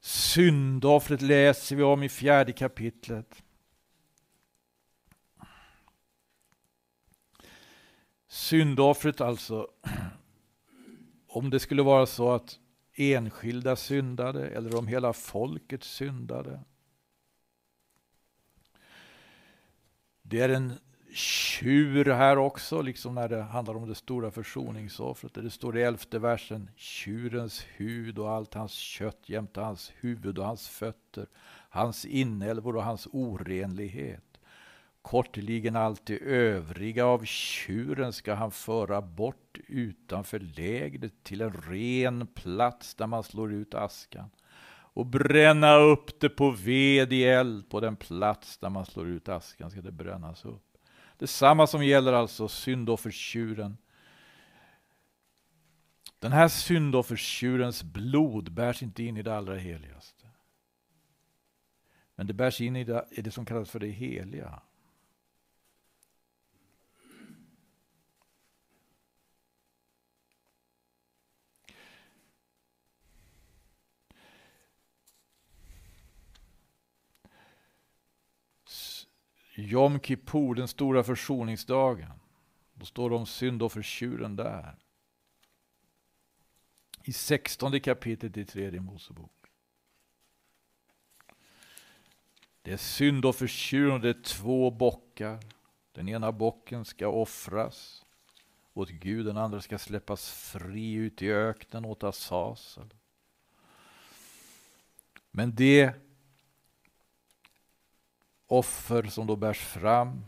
Syndoffret 0.00 1.22
läser 1.22 1.76
vi 1.76 1.82
om 1.82 2.02
i 2.02 2.08
fjärde 2.08 2.52
kapitlet. 2.52 3.42
Syndoffret 8.28 9.20
alltså, 9.20 9.68
om 11.28 11.50
det 11.50 11.60
skulle 11.60 11.82
vara 11.82 12.06
så 12.06 12.30
att 12.30 12.58
enskilda 12.94 13.76
syndade 13.76 14.48
eller 14.48 14.78
om 14.78 14.86
hela 14.86 15.12
folket 15.12 15.84
syndade. 15.84 16.60
Det 20.32 20.40
är 20.40 20.48
en 20.48 20.72
tjur 21.14 22.04
här 22.04 22.38
också, 22.38 22.82
liksom 22.82 23.14
när 23.14 23.28
det 23.28 23.42
handlar 23.42 23.76
om 23.76 23.88
det 23.88 23.94
stora 23.94 24.30
försoningsoffret. 24.30 25.34
Det 25.34 25.50
står 25.50 25.78
i 25.78 25.82
elfte 25.82 26.18
versen, 26.18 26.70
tjurens 26.76 27.66
hud 27.76 28.18
och 28.18 28.30
allt 28.30 28.54
hans 28.54 28.72
kött 28.72 29.18
jämte 29.26 29.60
hans 29.60 29.92
huvud 30.00 30.38
och 30.38 30.46
hans 30.46 30.68
fötter, 30.68 31.26
hans 31.68 32.04
inälvor 32.04 32.76
och 32.76 32.84
hans 32.84 33.08
orenlighet. 33.12 34.40
Kortligen 35.02 35.76
allt 35.76 36.06
det 36.06 36.18
övriga 36.18 37.06
av 37.06 37.24
tjuren 37.24 38.12
ska 38.12 38.34
han 38.34 38.50
föra 38.50 39.02
bort 39.02 39.58
utanför 39.68 40.38
lägret 40.38 41.24
till 41.24 41.40
en 41.40 41.52
ren 41.52 42.26
plats 42.26 42.94
där 42.94 43.06
man 43.06 43.22
slår 43.22 43.52
ut 43.52 43.74
askan 43.74 44.30
och 44.92 45.06
bränna 45.06 45.74
upp 45.74 46.20
det 46.20 46.28
på 46.28 46.50
ved 46.50 47.12
i 47.12 47.24
eld 47.24 47.70
på 47.70 47.80
den 47.80 47.96
plats 47.96 48.58
där 48.58 48.70
man 48.70 48.86
slår 48.86 49.08
ut 49.08 49.28
askan 49.28 49.70
ska 49.70 49.80
det 49.80 49.92
brännas 49.92 50.44
upp. 50.44 50.72
Detsamma 51.18 51.66
som 51.66 51.84
gäller 51.84 52.12
alltså 52.12 52.48
syndoffertjuren. 52.48 53.76
Den 56.18 56.32
här 56.32 56.48
syndoffertjurens 56.48 57.82
blod 57.82 58.52
bärs 58.52 58.82
inte 58.82 59.02
in 59.02 59.16
i 59.16 59.22
det 59.22 59.36
allra 59.36 59.56
heligaste. 59.56 60.26
Men 62.14 62.26
det 62.26 62.32
bärs 62.32 62.60
in 62.60 62.76
i 62.76 62.84
det, 62.84 63.06
i 63.10 63.22
det 63.22 63.30
som 63.30 63.44
kallas 63.44 63.70
för 63.70 63.80
det 63.80 63.88
heliga. 63.88 64.62
Jom 79.72 80.00
Kippur, 80.00 80.54
den 80.54 80.68
stora 80.68 81.04
försoningsdagen. 81.04 82.12
Då 82.74 82.86
står 82.86 83.10
det 83.10 83.16
om 83.16 83.26
syndoffertjuren 83.26 84.36
där. 84.36 84.76
I 87.04 87.12
sextonde 87.12 87.80
kapitlet 87.80 88.36
i 88.36 88.44
tredje 88.44 88.80
Mosebok. 88.80 89.46
Det 92.62 92.72
är 92.72 92.76
syndoffertjuren 92.76 93.92
och 93.92 94.00
det 94.00 94.08
är 94.08 94.22
två 94.22 94.70
bockar. 94.70 95.40
Den 95.92 96.08
ena 96.08 96.32
bocken 96.32 96.84
ska 96.84 97.08
offras 97.08 98.04
åt 98.74 98.90
Gud, 98.90 99.26
den 99.26 99.36
andra 99.36 99.60
ska 99.60 99.78
släppas 99.78 100.30
fri 100.30 100.92
ut 100.92 101.22
i 101.22 101.32
öknen 101.32 101.84
åt 101.84 102.04
Asasel. 102.04 102.94
Men 105.30 105.54
det 105.54 105.94
offer 108.52 109.02
som 109.02 109.26
då 109.26 109.36
bärs 109.36 109.58
fram. 109.58 110.24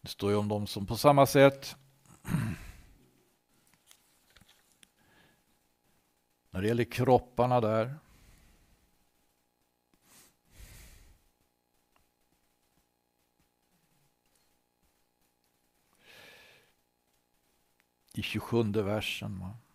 Det 0.00 0.08
står 0.08 0.30
ju 0.30 0.36
om 0.36 0.48
dem 0.48 0.66
som 0.66 0.86
på 0.86 0.96
samma 0.96 1.26
sätt 1.26 1.76
när 6.50 6.62
det 6.62 6.68
gäller 6.68 6.84
kropparna 6.84 7.60
där 7.60 7.98
i 18.12 18.22
27 18.22 18.62
versen. 18.72 19.38
Man 19.38 19.65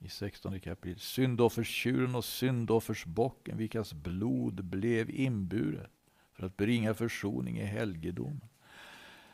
i 0.00 0.08
16 0.08 0.60
kapitel. 0.60 1.00
Syndofferstjuren 1.00 2.14
och 2.14 2.24
syndoffersbocken, 2.24 3.56
vilkas 3.56 3.92
blod 3.92 4.64
blev 4.64 5.10
inburet 5.10 5.90
för 6.32 6.46
att 6.46 6.56
bringa 6.56 6.94
försoning 6.94 7.58
i 7.58 7.64
helgedomen. 7.64 8.48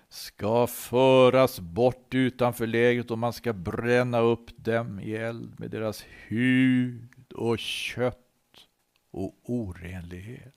ska 0.09 0.66
föras 0.66 1.61
bort 1.61 2.14
utanför 2.14 2.66
lägret 2.66 3.11
och 3.11 3.18
man 3.18 3.33
ska 3.33 3.52
bränna 3.52 4.18
upp 4.18 4.50
dem 4.57 5.00
i 5.00 5.12
eld 5.12 5.61
med 5.61 5.70
deras 5.70 6.05
hud 6.26 7.33
och 7.33 7.59
kött 7.59 8.68
och 9.11 9.35
orenlighet. 9.42 10.55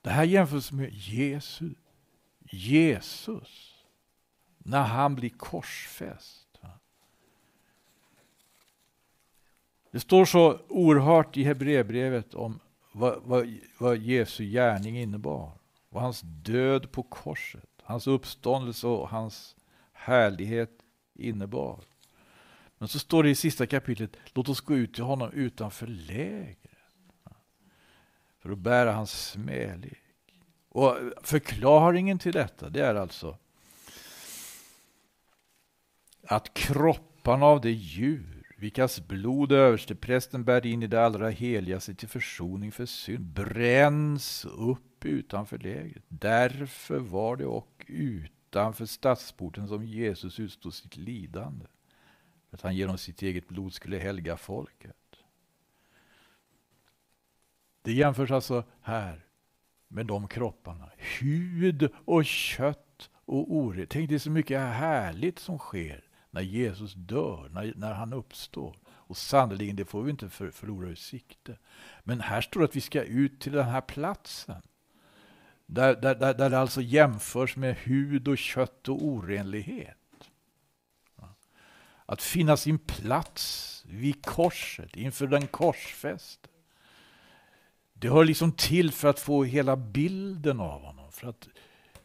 Det 0.00 0.10
här 0.10 0.24
jämförs 0.24 0.72
med 0.72 0.92
Jesus. 0.92 1.78
Jesus, 2.50 3.84
när 4.58 4.82
han 4.82 5.14
blir 5.14 5.30
korsfäst. 5.30 6.43
Det 9.94 10.00
står 10.00 10.24
så 10.24 10.60
oerhört 10.68 11.36
i 11.36 11.42
Hebreerbrevet 11.42 12.34
om 12.34 12.60
vad, 12.92 13.22
vad, 13.24 13.58
vad 13.78 13.96
Jesu 13.96 14.44
gärning 14.44 14.98
innebar. 14.98 15.52
Och 15.90 16.00
hans 16.00 16.20
död 16.20 16.92
på 16.92 17.02
korset, 17.02 17.68
hans 17.82 18.06
uppståndelse 18.06 18.86
och 18.86 19.08
hans 19.08 19.56
härlighet 19.92 20.70
innebar. 21.14 21.80
Men 22.78 22.88
så 22.88 22.98
står 22.98 23.22
det 23.22 23.30
i 23.30 23.34
sista 23.34 23.66
kapitlet, 23.66 24.16
låt 24.32 24.48
oss 24.48 24.60
gå 24.60 24.76
ut 24.76 24.94
till 24.94 25.04
honom 25.04 25.30
utanför 25.32 25.86
lägret. 25.86 26.58
För 28.38 28.50
att 28.50 28.58
bära 28.58 28.92
hans 28.92 29.30
smälek. 29.30 30.02
Och 30.68 30.96
förklaringen 31.22 32.18
till 32.18 32.32
detta, 32.32 32.68
det 32.68 32.80
är 32.80 32.94
alltså 32.94 33.38
att 36.26 36.54
kropparna 36.54 37.46
av 37.46 37.60
det 37.60 37.72
djur 37.72 38.33
vilkas 38.64 39.06
blod 39.06 39.52
översteprästen 39.52 40.44
bär 40.44 40.66
in 40.66 40.82
i 40.82 40.86
det 40.86 41.04
allra 41.04 41.30
heligaste 41.30 41.94
till 41.94 42.08
försoning 42.08 42.72
för 42.72 42.86
synd, 42.86 43.24
bränns 43.24 44.44
upp 44.44 45.04
utanför 45.04 45.58
lägret. 45.58 46.04
Därför 46.08 46.98
var 46.98 47.36
det 47.36 47.46
och 47.46 47.84
utanför 47.88 48.86
stadsporten 48.86 49.68
som 49.68 49.84
Jesus 49.84 50.40
utstod 50.40 50.74
sitt 50.74 50.96
lidande. 50.96 51.66
För 52.50 52.56
att 52.56 52.62
han 52.62 52.76
genom 52.76 52.98
sitt 52.98 53.22
eget 53.22 53.48
blod 53.48 53.74
skulle 53.74 53.98
helga 53.98 54.36
folket. 54.36 54.96
Det 57.82 57.92
jämförs 57.92 58.30
alltså 58.30 58.64
här 58.80 59.26
med 59.88 60.06
de 60.06 60.28
kropparna. 60.28 60.90
Hud 61.20 61.88
och 61.94 62.24
kött 62.24 63.10
och 63.14 63.54
oret. 63.54 63.90
Tänk 63.90 64.08
det 64.08 64.14
är 64.14 64.18
så 64.18 64.30
mycket 64.30 64.60
härligt 64.60 65.38
som 65.38 65.58
sker 65.58 66.03
när 66.34 66.42
Jesus 66.42 66.94
dör, 66.94 67.48
när, 67.52 67.72
när 67.76 67.94
han 67.94 68.12
uppstår. 68.12 68.76
Och 68.86 69.16
sannerligen, 69.16 69.76
det 69.76 69.84
får 69.84 70.02
vi 70.02 70.10
inte 70.10 70.28
för, 70.28 70.50
förlora 70.50 70.88
ur 70.88 70.94
sikte. 70.94 71.58
Men 72.04 72.20
här 72.20 72.40
står 72.40 72.60
det 72.60 72.64
att 72.64 72.76
vi 72.76 72.80
ska 72.80 73.02
ut 73.02 73.40
till 73.40 73.52
den 73.52 73.66
här 73.66 73.80
platsen. 73.80 74.62
Där, 75.66 75.96
där, 75.96 76.14
där, 76.14 76.34
där 76.34 76.50
det 76.50 76.58
alltså 76.58 76.80
jämförs 76.80 77.56
med 77.56 77.76
hud 77.76 78.28
och 78.28 78.38
kött 78.38 78.88
och 78.88 79.04
orenlighet. 79.04 80.30
Att 82.06 82.22
finna 82.22 82.56
sin 82.56 82.78
plats 82.78 83.84
vid 83.88 84.24
korset, 84.24 84.96
inför 84.96 85.26
den 85.26 85.46
korsfäste. 85.46 86.48
Det 87.92 88.08
hör 88.08 88.24
liksom 88.24 88.52
till 88.52 88.92
för 88.92 89.08
att 89.08 89.20
få 89.20 89.44
hela 89.44 89.76
bilden 89.76 90.60
av 90.60 90.82
honom. 90.82 91.12
För 91.12 91.28
att 91.28 91.48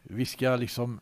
vi 0.02 0.26
ska 0.26 0.56
liksom 0.56 1.00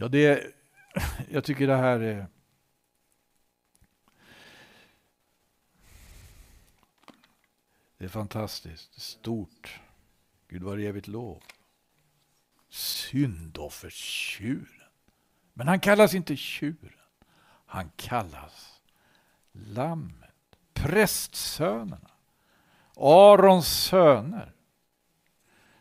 Ja, 0.00 0.08
det, 0.08 0.54
jag 1.30 1.44
tycker 1.44 1.66
det 1.66 1.76
här 1.76 2.00
är... 2.00 2.26
Det 7.98 8.04
är 8.04 8.08
fantastiskt, 8.08 9.00
stort. 9.00 9.80
Gud 10.48 10.62
var 10.62 10.78
evigt 10.78 11.06
lov. 11.06 11.42
Syndoffertjuren. 12.68 14.66
Men 15.52 15.68
han 15.68 15.80
kallas 15.80 16.14
inte 16.14 16.36
tjuren. 16.36 16.92
Han 17.66 17.90
kallas 17.96 18.80
lammet. 19.52 20.58
Prästsönerna. 20.72 22.10
Arons 22.96 23.68
söner. 23.68 24.52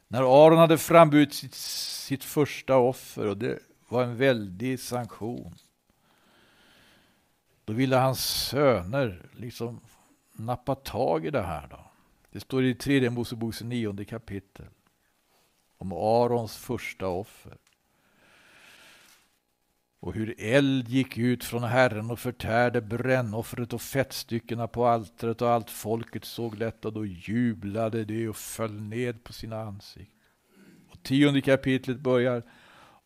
När 0.08 0.46
Aron 0.46 0.58
hade 0.58 0.78
frambudit 0.78 1.34
sitt, 1.34 1.56
sitt 1.56 2.24
första 2.24 2.78
offer 2.78 3.26
och 3.26 3.38
det 3.38 3.60
var 3.88 4.04
en 4.04 4.18
väldig 4.18 4.80
sanktion. 4.80 5.56
Då 7.66 7.74
ville 7.74 7.96
hans 7.96 8.48
söner 8.50 9.30
liksom 9.34 9.80
nappa 10.32 10.76
tag 10.76 11.26
i 11.26 11.30
det 11.30 11.42
här. 11.42 11.68
Då. 11.68 11.80
Det 12.32 12.40
står 12.40 12.64
i 12.64 12.76
tredje 12.76 13.10
Moseboks 13.10 13.62
nionde 13.62 14.06
kapitel 14.06 14.66
om 15.78 15.92
Arons 15.92 16.58
första 16.58 17.08
offer. 17.08 17.58
Och 20.00 20.14
hur 20.14 20.36
eld 20.38 20.88
gick 20.88 21.18
ut 21.18 21.44
från 21.44 21.64
Herren 21.64 22.12
och 22.12 22.20
förtärde 22.20 22.82
brännoffret 22.82 23.74
och 23.74 23.82
fettstyckena 23.82 24.68
på 24.68 24.86
altaret 24.86 25.42
och 25.42 25.50
allt 25.50 25.70
folket 25.70 26.26
såg 26.26 26.58
detta. 26.58 26.92
Då 26.92 27.06
jublade 27.06 28.06
de 28.06 28.28
och 28.30 28.38
föll 28.38 28.82
ned 28.82 29.24
på 29.24 29.34
sina 29.34 29.62
ansikten. 29.62 30.18
Och 30.90 31.04
tionde 31.04 31.42
kapitlet 31.42 32.00
börjar 32.00 32.44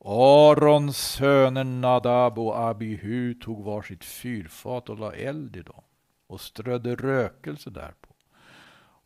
Arons 0.05 0.97
söner 0.97 1.63
Nadab 1.63 2.39
och 2.39 2.59
Abihu 2.59 3.33
tog 3.33 3.63
varsitt 3.63 4.03
fyrfat 4.03 4.89
och 4.89 4.99
la 4.99 5.13
eld 5.13 5.55
i 5.55 5.61
dem 5.61 5.83
och 6.27 6.41
strödde 6.41 6.95
rökelse 6.95 7.69
därpå 7.69 8.15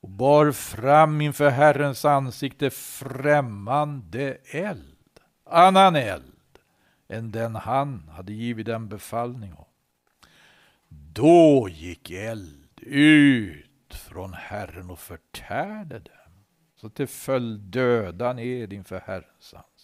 och 0.05 0.09
bar 0.09 0.51
fram 0.51 1.21
inför 1.21 1.49
Herrens 1.49 2.05
ansikte 2.05 2.69
främmande 2.69 4.37
eld, 4.45 5.19
annan 5.45 5.95
eld 5.95 6.59
än 7.07 7.31
den 7.31 7.55
han 7.55 8.09
hade 8.09 8.33
givit 8.33 8.65
dem 8.65 8.89
befallning 8.89 9.53
om. 9.53 9.65
Då 10.89 11.69
gick 11.71 12.11
eld 12.11 12.81
ut 12.81 13.93
från 13.93 14.33
Herren 14.33 14.89
och 14.89 14.99
förtärde 14.99 15.99
dem, 15.99 16.43
så 16.75 16.87
att 16.87 16.95
det 16.95 17.07
föll 17.07 17.71
döda 17.71 18.33
ned 18.33 18.73
inför 18.73 18.99
Herrens 19.05 19.53
ansikte. 19.53 19.74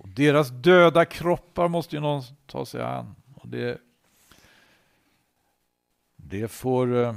Och 0.00 0.08
deras 0.08 0.50
döda 0.50 1.04
kroppar 1.04 1.68
måste 1.68 1.96
ju 1.96 2.02
någon 2.02 2.22
ta 2.46 2.66
sig 2.66 2.82
an. 2.82 3.14
Och 3.34 3.48
det, 3.48 3.78
det 6.16 6.48
får, 6.48 7.02
eh, 7.02 7.14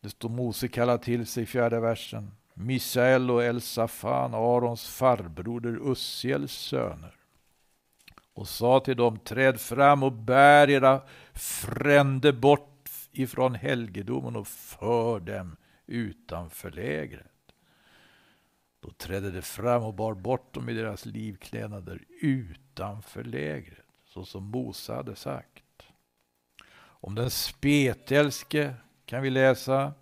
det 0.00 0.10
står 0.10 0.28
Mose 0.28 0.68
kalla 0.68 0.98
till 0.98 1.26
sig 1.26 1.42
i 1.42 1.46
fjärde 1.46 1.80
versen. 1.80 2.30
Misael 2.54 3.30
och 3.30 3.44
Elsafan, 3.44 4.34
Arons 4.34 4.86
farbroder 4.86 5.90
Ussiels 5.90 6.52
söner. 6.52 7.14
Och 8.34 8.48
sa 8.48 8.80
till 8.80 8.96
dem, 8.96 9.18
träd 9.18 9.60
fram 9.60 10.02
och 10.02 10.12
bär 10.12 10.70
era 10.70 11.00
fränder 11.32 12.32
bort 12.32 12.90
ifrån 13.12 13.54
helgedomen 13.54 14.36
och 14.36 14.48
för 14.48 15.20
dem 15.20 15.56
utanför 15.86 16.70
lägret. 16.70 17.35
Då 18.86 18.92
trädde 18.92 19.30
de 19.30 19.42
fram 19.42 19.82
och 19.82 19.94
bar 19.94 20.14
bort 20.14 20.54
dem 20.54 20.68
i 20.68 20.72
deras 20.72 21.06
livklädnader 21.06 22.04
utanför 22.20 23.24
lägret, 23.24 23.86
så 24.04 24.24
som 24.24 24.44
Mose 24.44 24.94
hade 24.94 25.16
sagt. 25.16 25.82
Om 26.78 27.14
den 27.14 27.30
spetälske 27.30 28.74
kan 29.04 29.22
vi 29.22 29.30
läsa. 29.30 29.92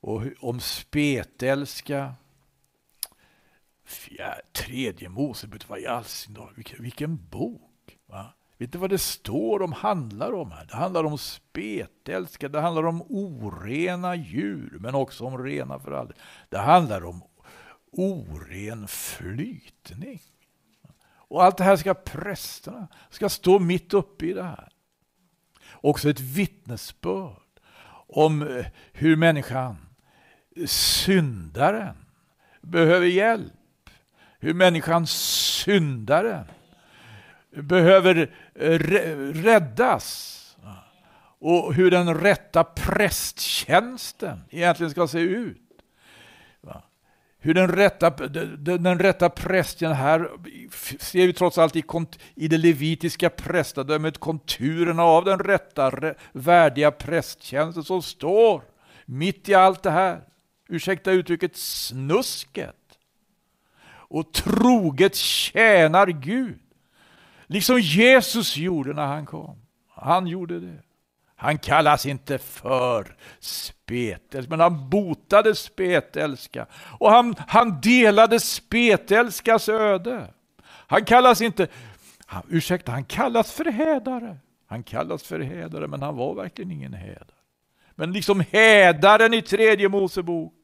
Och 0.00 0.22
om 0.40 0.60
spetälska, 0.60 2.14
fjär, 3.84 4.42
tredje 4.52 5.08
Mosebok, 5.08 5.68
vad 5.68 5.78
i 5.78 5.86
all 5.86 6.04
sin 6.04 6.34
dag, 6.34 6.52
vilken, 6.56 6.82
vilken 6.82 7.28
bok! 7.28 7.98
Va? 8.06 8.34
Vet 8.58 8.72
du 8.72 8.78
vad 8.78 8.90
det 8.90 8.98
står 8.98 9.62
om, 9.62 9.72
handlar 9.72 10.32
om 10.32 10.50
här? 10.50 10.66
Det 10.66 10.76
handlar 10.76 11.04
om 11.04 11.18
spetälska, 11.18 12.48
det 12.48 12.60
handlar 12.60 12.86
om 12.86 13.02
orena 13.08 14.14
djur, 14.14 14.76
men 14.80 14.94
också 14.94 15.24
om 15.24 15.44
rena 15.44 15.78
för 15.78 15.92
all 15.92 16.12
Det 16.48 16.58
handlar 16.58 17.04
om 17.04 17.22
oren 17.90 18.88
flytning. 18.88 20.20
Och 21.30 21.44
allt 21.44 21.56
det 21.56 21.64
här 21.64 21.76
ska 21.76 21.94
prästerna 21.94 22.88
ska 23.10 23.28
stå 23.28 23.58
mitt 23.58 23.94
uppe 23.94 24.26
i 24.26 24.32
det 24.32 24.42
här. 24.42 24.68
Också 25.72 26.10
ett 26.10 26.20
vittnesbörd 26.20 27.36
om 28.08 28.42
eh, 28.42 28.66
hur 28.92 29.16
människan, 29.16 29.76
syndaren, 30.66 31.96
behöver 32.60 33.06
hjälp. 33.06 33.52
Hur 34.38 34.54
människan, 34.54 35.06
syndaren, 35.06 36.44
behöver 37.50 38.30
eh, 38.54 38.78
räddas. 39.32 40.36
Och 41.42 41.74
hur 41.74 41.90
den 41.90 42.20
rätta 42.20 42.64
prästtjänsten 42.64 44.44
egentligen 44.50 44.90
ska 44.90 45.08
se 45.08 45.18
ut 45.18 45.69
hur 47.40 47.54
den 47.54 47.68
rätta, 47.68 48.10
den, 48.10 48.82
den 48.82 48.98
rätta 48.98 49.28
prästen 49.28 49.92
här 49.92 50.30
ser 51.00 51.26
vi 51.26 51.32
trots 51.32 51.58
allt 51.58 51.76
i, 51.76 51.84
i 52.34 52.48
det 52.48 52.58
levitiska 52.58 53.30
prästadömet 53.30 54.18
konturerna 54.18 55.02
av 55.02 55.24
den 55.24 55.38
rätta, 55.38 56.14
värdiga 56.32 56.90
prästtjänsten 56.90 57.84
som 57.84 58.02
står 58.02 58.62
mitt 59.04 59.48
i 59.48 59.54
allt 59.54 59.82
det 59.82 59.90
här. 59.90 60.20
ursäkta 60.68 61.12
uttrycket, 61.12 61.56
snusket 61.56 62.76
och 64.10 64.32
troget 64.32 65.14
tjänar 65.14 66.06
Gud. 66.06 66.58
Liksom 67.46 67.80
Jesus 67.80 68.56
gjorde 68.56 68.92
när 68.92 69.06
han 69.06 69.26
kom. 69.26 69.58
Han 69.88 70.26
gjorde 70.26 70.60
det. 70.60 70.82
Han 71.40 71.58
kallas 71.58 72.06
inte 72.06 72.38
för 72.38 73.16
spetälska, 73.40 74.50
men 74.50 74.60
han 74.60 74.90
botade 74.90 75.54
spetälska. 75.54 76.66
Och 76.98 77.10
han, 77.10 77.34
han 77.48 77.80
delade 77.80 78.40
spetälskas 78.40 79.68
öde. 79.68 80.26
Han 80.62 81.04
kallas 81.04 81.40
inte, 81.40 81.68
han, 82.26 82.42
ursäkta, 82.48 82.92
han 82.92 83.04
kallas 83.04 83.52
för 83.52 83.64
hädare. 83.64 84.36
Han 84.66 84.82
kallas 84.82 85.22
för 85.22 85.40
hädare, 85.40 85.86
men 85.86 86.02
han 86.02 86.16
var 86.16 86.34
verkligen 86.34 86.70
ingen 86.70 86.94
hädare. 86.94 87.38
Men 87.94 88.12
liksom 88.12 88.44
hädaren 88.50 89.34
i 89.34 89.42
tredje 89.42 89.88
Mosebok, 89.88 90.54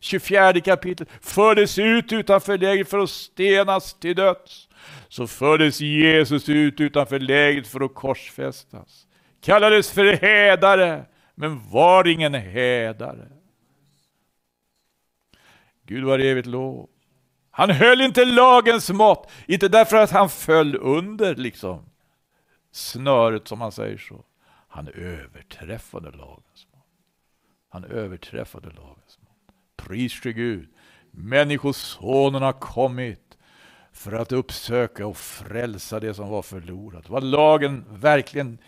24 0.00 0.60
kapitel, 0.60 1.06
fördes 1.20 1.78
ut 1.78 2.12
utanför 2.12 2.58
lägret 2.58 2.88
för 2.88 2.98
att 2.98 3.10
stenas 3.10 3.94
till 3.94 4.16
döds. 4.16 4.68
Så 5.08 5.26
fördes 5.26 5.80
Jesus 5.80 6.48
ut 6.48 6.80
utanför 6.80 7.18
lägret 7.18 7.66
för 7.66 7.84
att 7.84 7.94
korsfästas. 7.94 9.05
Kallades 9.40 9.90
för 9.90 10.04
hädare, 10.04 11.04
men 11.34 11.70
var 11.70 12.06
ingen 12.06 12.34
hädare. 12.34 13.28
Gud 15.86 16.04
var 16.04 16.18
evigt 16.18 16.46
lov. 16.46 16.88
Han 17.50 17.70
höll 17.70 18.00
inte 18.00 18.24
lagens 18.24 18.90
mått, 18.90 19.30
inte 19.46 19.68
därför 19.68 19.96
att 19.96 20.10
han 20.10 20.28
föll 20.28 20.76
under 20.76 21.34
liksom 21.34 21.90
snöret 22.72 23.48
som 23.48 23.58
man 23.58 23.72
säger 23.72 23.98
så. 23.98 24.24
Han 24.68 24.88
överträffade 24.88 26.10
lagens 26.10 26.66
mått. 26.72 26.86
Han 27.68 27.84
överträffade 27.84 28.68
lagens 28.68 29.18
mått. 29.20 29.56
Pris 29.76 30.20
till 30.20 30.32
Gud. 30.32 30.68
Människosonen 31.10 32.42
har 32.42 32.52
kommit 32.52 33.38
för 33.92 34.12
att 34.12 34.32
uppsöka 34.32 35.06
och 35.06 35.16
frälsa 35.16 36.00
det 36.00 36.14
som 36.14 36.28
var 36.28 36.42
förlorat. 36.42 37.08
Vad 37.08 37.24
lagen 37.24 37.84
verkligen 37.90 38.58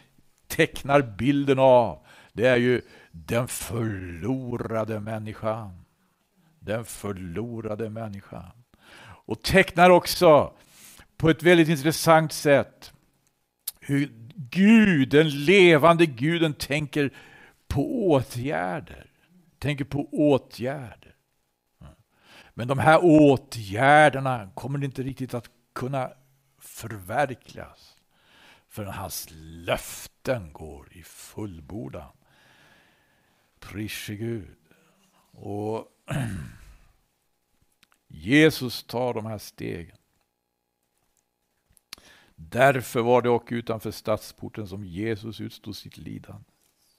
tecknar 0.48 1.02
bilden 1.02 1.58
av, 1.58 2.06
det 2.32 2.46
är 2.46 2.56
ju 2.56 2.82
den 3.10 3.48
förlorade 3.48 5.00
människan. 5.00 5.84
Den 6.60 6.84
förlorade 6.84 7.90
människan. 7.90 8.50
Och 9.00 9.42
tecknar 9.42 9.90
också 9.90 10.52
på 11.16 11.30
ett 11.30 11.42
väldigt 11.42 11.68
intressant 11.68 12.32
sätt 12.32 12.92
hur 13.80 14.12
Gud, 14.50 15.08
den 15.08 15.28
levande 15.28 16.06
guden, 16.06 16.54
tänker 16.54 17.10
på 17.68 18.08
åtgärder. 18.10 19.10
Tänker 19.58 19.84
på 19.84 20.08
åtgärder. 20.12 21.14
Men 22.54 22.68
de 22.68 22.78
här 22.78 23.00
åtgärderna 23.02 24.50
kommer 24.54 24.84
inte 24.84 25.02
riktigt 25.02 25.34
att 25.34 25.50
kunna 25.74 26.10
förverkligas 26.60 27.97
förrän 28.78 28.92
hans 28.92 29.28
löften 29.40 30.52
går 30.52 30.88
i 30.92 31.02
fullbordan. 31.02 32.12
Prische 33.60 34.14
Gud. 34.14 34.56
Och 35.32 35.86
Jesus 38.08 38.82
tar 38.82 39.14
de 39.14 39.26
här 39.26 39.38
stegen. 39.38 39.96
Därför 42.34 43.00
var 43.00 43.22
det 43.22 43.28
och 43.28 43.48
utanför 43.50 43.90
stadsporten 43.90 44.68
som 44.68 44.84
Jesus 44.84 45.40
utstod 45.40 45.76
sitt 45.76 45.96
lidande. 45.96 46.50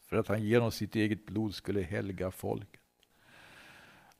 För 0.09 0.17
att 0.17 0.27
han 0.27 0.43
genom 0.43 0.71
sitt 0.71 0.95
eget 0.95 1.25
blod 1.25 1.55
skulle 1.55 1.81
helga 1.81 2.31
folket. 2.31 2.81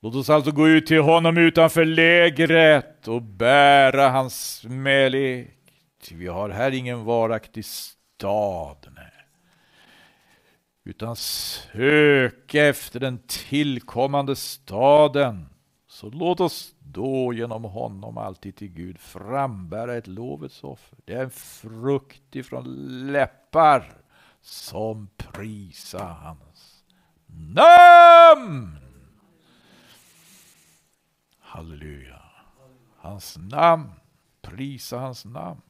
Låt 0.00 0.14
oss 0.14 0.30
alltså 0.30 0.50
gå 0.50 0.68
ut 0.68 0.86
till 0.86 1.00
honom 1.00 1.38
utanför 1.38 1.84
lägret 1.84 3.08
och 3.08 3.22
bära 3.22 4.08
hans 4.08 4.58
smälek. 4.58 5.59
Vi 6.10 6.26
har 6.26 6.48
här 6.50 6.70
ingen 6.70 7.04
varaktig 7.04 7.64
stad. 7.64 8.86
Nej. 8.96 9.12
Utan 10.84 11.16
söka 11.16 12.66
efter 12.66 13.00
den 13.00 13.18
tillkommande 13.26 14.36
staden. 14.36 15.48
Så 15.86 16.10
låt 16.10 16.40
oss 16.40 16.74
då 16.78 17.32
genom 17.32 17.64
honom 17.64 18.18
alltid 18.18 18.56
till 18.56 18.68
Gud 18.68 18.98
frambära 18.98 19.96
ett 19.96 20.06
lovets 20.06 20.64
offer. 20.64 20.98
Det 21.04 21.12
är 21.14 21.22
en 21.22 21.30
frukt 21.30 22.36
ifrån 22.36 22.64
läppar 23.12 23.92
som 24.40 25.08
prisar 25.16 26.08
hans 26.08 26.84
namn. 27.26 28.78
Halleluja. 31.38 32.22
Hans 32.96 33.38
namn. 33.38 33.90
Prisa 34.42 34.98
hans 34.98 35.24
namn. 35.24 35.60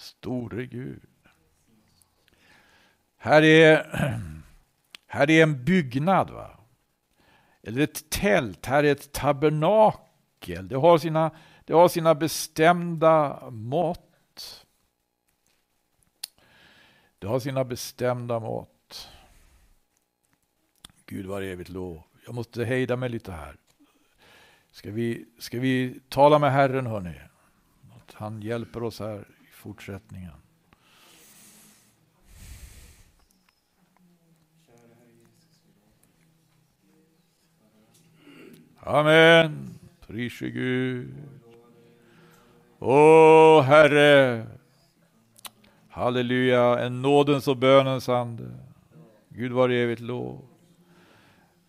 Store 0.00 0.66
Gud. 0.66 1.02
Här 3.16 3.42
är, 3.42 3.86
här 5.06 5.30
är 5.30 5.42
en 5.42 5.64
byggnad. 5.64 6.30
va? 6.30 6.58
Eller 7.62 7.80
ett 7.80 8.10
tält, 8.10 8.66
här 8.66 8.84
är 8.84 8.92
ett 8.92 9.12
tabernakel. 9.12 10.68
Det 10.68 10.76
har 10.76 10.98
sina, 10.98 11.30
det 11.64 11.72
har 11.72 11.88
sina 11.88 12.14
bestämda 12.14 13.50
mått. 13.50 14.66
Det 17.18 17.26
har 17.26 17.40
sina 17.40 17.64
bestämda 17.64 18.40
mått. 18.40 19.08
Gud 21.06 21.26
var 21.26 21.42
evigt 21.42 21.70
lov. 21.70 22.02
Jag 22.26 22.34
måste 22.34 22.64
hejda 22.64 22.96
mig 22.96 23.08
lite 23.08 23.32
här. 23.32 23.56
Ska 24.70 24.90
vi, 24.90 25.26
ska 25.38 25.60
vi 25.60 26.00
tala 26.08 26.38
med 26.38 26.52
Herren 26.52 26.86
hörni? 26.86 27.20
Att 27.96 28.14
han 28.14 28.42
hjälper 28.42 28.82
oss 28.82 29.00
här 29.00 29.28
fortsättningen. 29.60 30.32
Amen. 38.80 39.78
Prise 40.06 40.50
Gud. 40.50 41.14
Åh 42.78 43.62
Herre. 43.62 44.46
Halleluja, 45.88 46.78
en 46.78 47.02
nådens 47.02 47.48
och 47.48 47.56
bönens 47.56 48.08
ande. 48.08 48.50
Gud 49.28 49.52
var 49.52 49.68
evigt 49.68 50.00
lov. 50.00 50.44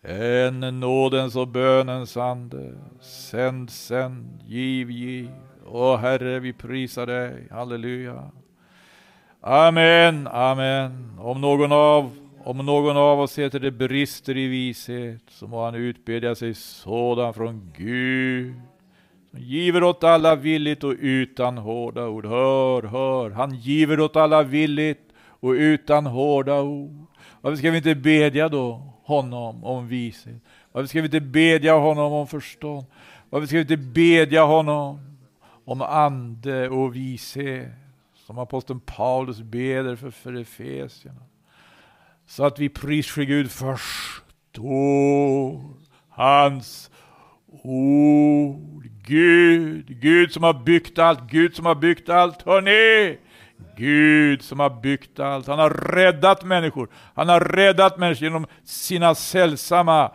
En 0.02 0.80
nådens 0.80 1.36
och 1.36 1.48
bönens 1.48 2.16
ande. 2.16 2.74
Sänd, 3.00 3.70
sänd, 3.70 4.42
giv, 4.46 4.90
giv. 4.90 5.30
Åh 5.74 5.96
Herre, 5.96 6.40
vi 6.40 6.52
prisar 6.52 7.06
dig. 7.06 7.48
Halleluja. 7.50 8.30
Amen, 9.40 10.26
amen. 10.26 11.18
Om 11.20 11.40
någon 11.40 11.72
av 11.72 12.10
om 12.44 12.56
någon 12.56 12.96
av 12.96 13.20
oss 13.20 13.38
heter 13.38 13.60
det 13.60 13.70
brister 13.70 14.36
i 14.36 14.46
vishet, 14.46 15.22
så 15.28 15.46
må 15.46 15.64
han 15.64 15.74
utbedja 15.74 16.34
sig 16.34 16.54
sådan 16.54 17.34
från 17.34 17.72
Gud, 17.76 18.54
som 19.30 19.40
giver 19.40 19.84
åt 19.84 20.04
alla 20.04 20.36
villigt 20.36 20.84
och 20.84 20.94
utan 20.98 21.58
hårda 21.58 22.08
ord. 22.08 22.26
Hör, 22.26 22.82
hör, 22.82 23.30
han 23.30 23.54
giver 23.54 24.00
åt 24.00 24.16
alla 24.16 24.42
villigt 24.42 25.12
och 25.24 25.50
utan 25.50 26.06
hårda 26.06 26.60
ord. 26.60 27.06
Varför 27.40 27.56
ska 27.56 27.70
vi 27.70 27.76
inte 27.76 27.94
bedja 27.94 28.48
då 28.48 28.92
honom 29.04 29.64
om 29.64 29.88
vishet? 29.88 30.42
Varför 30.72 30.88
ska 30.88 31.00
vi 31.00 31.06
inte 31.06 31.20
bedja 31.20 31.74
honom 31.74 32.12
om 32.12 32.26
förstånd? 32.26 32.84
Varför 33.30 33.46
ska 33.46 33.56
vi 33.56 33.62
inte 33.62 33.76
bedja 33.76 34.44
honom 34.44 35.11
om 35.64 35.82
ande 35.82 36.68
och 36.68 36.96
vishet? 36.96 37.68
Som 38.14 38.38
aposteln 38.38 38.80
Paulus 38.80 39.40
beder 39.40 39.96
för, 39.96 40.10
för 40.10 40.40
Efesierna. 40.40 41.22
Så 42.26 42.44
att 42.44 42.58
vi 42.58 42.68
prisar 42.68 43.22
Gud 43.22 43.50
förstår 43.50 44.00
hans 46.08 46.90
ord. 47.62 48.88
Gud, 49.06 50.00
Gud 50.00 50.32
som 50.32 50.42
har 50.42 50.64
byggt 50.64 50.98
allt, 50.98 51.30
Gud 51.30 51.56
som 51.56 51.66
har 51.66 51.74
byggt 51.74 52.08
allt. 52.08 52.42
Hörni! 52.42 53.18
Gud 53.76 54.42
som 54.42 54.60
har 54.60 54.80
byggt 54.80 55.20
allt. 55.20 55.46
Han 55.46 55.58
har 55.58 55.70
räddat 55.70 56.44
människor. 56.44 56.88
Han 57.14 57.28
har 57.28 57.40
räddat 57.40 57.98
människor 57.98 58.24
genom 58.24 58.46
sina 58.64 59.14
sällsamma 59.14 60.12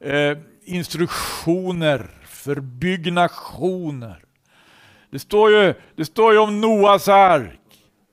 eh, 0.00 0.38
instruktioner 0.64 2.10
för 2.24 2.60
byggnationer. 2.60 4.24
Det 5.10 5.18
står, 5.18 5.50
ju, 5.50 5.74
det 5.96 6.04
står 6.04 6.32
ju 6.32 6.38
om 6.38 6.60
Noas 6.60 7.08
ark. 7.08 7.60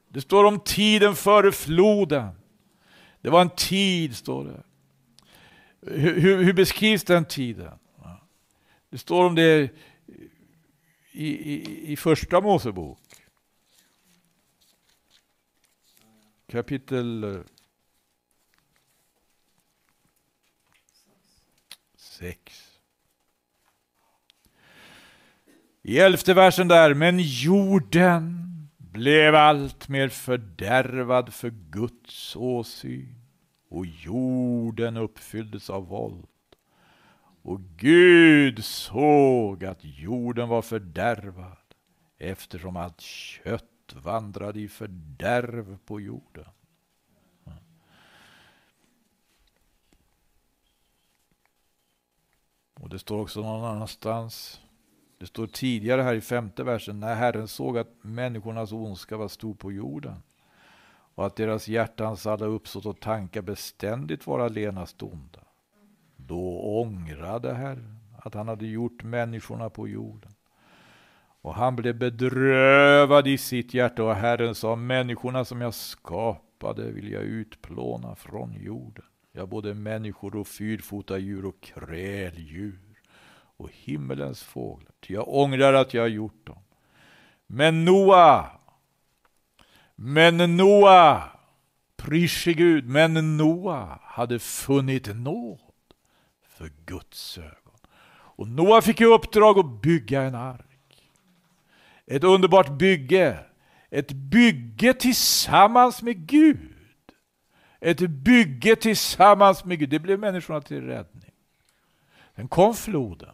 Det 0.10 0.22
står 0.22 0.44
om 0.44 0.60
tiden 0.60 1.16
före 1.16 1.52
floden. 1.52 2.32
Det 3.22 3.30
var 3.30 3.42
en 3.42 3.50
tid, 3.50 4.16
står 4.16 4.46
det. 4.46 4.64
Hur, 5.92 6.20
hur, 6.20 6.44
hur 6.44 6.54
beskrivs 6.54 7.04
den 7.04 7.26
tiden? 7.26 7.72
Det 8.90 8.98
står 8.98 9.26
om 9.26 9.36
det 9.36 9.70
i, 11.12 11.28
i, 11.28 11.92
i 11.92 11.96
första 11.96 12.42
Mosebok. 12.42 13.00
Kapitel 16.48 17.44
I 25.88 26.00
elfte 26.00 26.34
versen 26.34 26.68
där, 26.68 26.94
men 26.94 27.20
jorden 27.20 28.42
blev 28.78 29.36
allt 29.36 29.88
mer 29.88 30.10
fördärvad 30.10 31.34
för 31.34 31.50
Guds 31.50 32.36
åsyn 32.36 33.16
och 33.70 33.86
jorden 33.86 34.98
uppfylldes 34.98 35.70
av 35.70 35.88
våld. 35.88 36.28
Och 37.42 37.62
Gud 37.62 38.66
såg 38.66 39.66
att 39.66 39.80
jorden 39.82 40.50
var 40.50 40.62
fördärvad 40.62 41.58
eftersom 42.18 42.76
allt 42.78 43.02
kött 43.02 43.94
vandrade 43.94 44.60
i 44.60 44.68
fördärv 44.68 45.78
på 45.86 46.02
jorden. 46.02 46.50
Och 52.74 52.90
det 52.90 53.00
står 53.00 53.22
också 53.22 53.42
någon 53.42 53.66
annanstans 53.66 54.62
det 55.18 55.26
står 55.26 55.48
tidigare 55.48 56.02
här 56.02 56.16
i 56.16 56.22
femte 56.22 56.64
versen, 56.64 57.00
när 57.00 57.16
Herren 57.16 57.48
såg 57.48 57.78
att 57.78 57.94
människornas 58.02 58.72
ondska 58.72 59.18
var 59.18 59.28
stor 59.28 59.54
på 59.54 59.72
jorden 59.72 60.24
och 61.16 61.26
att 61.26 61.36
deras 61.36 61.68
hjärtans 61.68 62.28
alla 62.28 62.46
uppsåt 62.46 62.86
och 62.86 63.00
tankar 63.00 63.42
beständigt 63.42 64.28
var 64.28 64.40
allenast 64.40 65.04
onda. 65.04 65.40
Då 66.16 66.60
ångrade 66.82 67.54
Herren 67.54 68.00
att 68.18 68.34
han 68.34 68.48
hade 68.48 68.68
gjort 68.68 69.04
människorna 69.04 69.70
på 69.70 69.88
jorden. 69.88 70.32
Och 71.42 71.54
han 71.54 71.76
blev 71.76 71.98
bedrövad 71.98 73.28
i 73.28 73.38
sitt 73.38 73.74
hjärta 73.74 74.04
och 74.04 74.16
Herren 74.16 74.56
sa, 74.56 74.76
människorna 74.76 75.46
som 75.46 75.62
jag 75.62 75.74
skapade 75.74 76.92
vill 76.92 77.12
jag 77.12 77.24
utplåna 77.24 78.16
från 78.16 78.54
jorden. 78.54 79.06
Ja, 79.32 79.46
både 79.46 79.74
människor 79.74 80.36
och 80.36 80.48
fyrfota 80.48 81.18
djur 81.18 81.46
och 81.46 81.62
kräldjur 81.62 82.85
och 83.58 83.70
himmelens 83.74 84.44
fåglar, 84.44 84.92
ty 85.00 85.14
jag 85.14 85.28
ångrar 85.28 85.74
att 85.74 85.94
jag 85.94 86.02
har 86.02 86.08
gjort 86.08 86.48
dem. 86.48 86.60
Men 87.48 87.86
Noa, 87.86 88.46
men 89.96 90.58
Noa, 90.58 91.24
prische 91.98 92.54
Gud, 92.54 92.90
men 92.90 93.38
Noa 93.38 94.00
hade 94.04 94.40
funnit 94.40 95.16
nåd 95.16 95.60
för 96.42 96.72
Guds 96.86 97.38
ögon. 97.38 97.78
Och 98.38 98.48
Noa 98.48 98.82
fick 98.82 99.02
i 99.02 99.06
uppdrag 99.06 99.60
att 99.60 99.82
bygga 99.82 100.22
en 100.22 100.36
ark. 100.36 101.12
Ett 102.06 102.24
underbart 102.24 102.78
bygge. 102.78 103.40
Ett 103.90 104.12
bygge 104.12 104.94
tillsammans 104.94 106.02
med 106.02 106.28
Gud. 106.28 106.72
Ett 107.80 108.00
bygge 108.00 108.76
tillsammans 108.76 109.66
med 109.66 109.80
Gud. 109.80 109.90
Det 109.90 110.00
blev 110.00 110.20
människorna 110.20 110.62
till 110.62 110.82
räddning. 110.82 111.32
Sen 112.36 112.48
kom 112.48 112.74
floden 112.74 113.30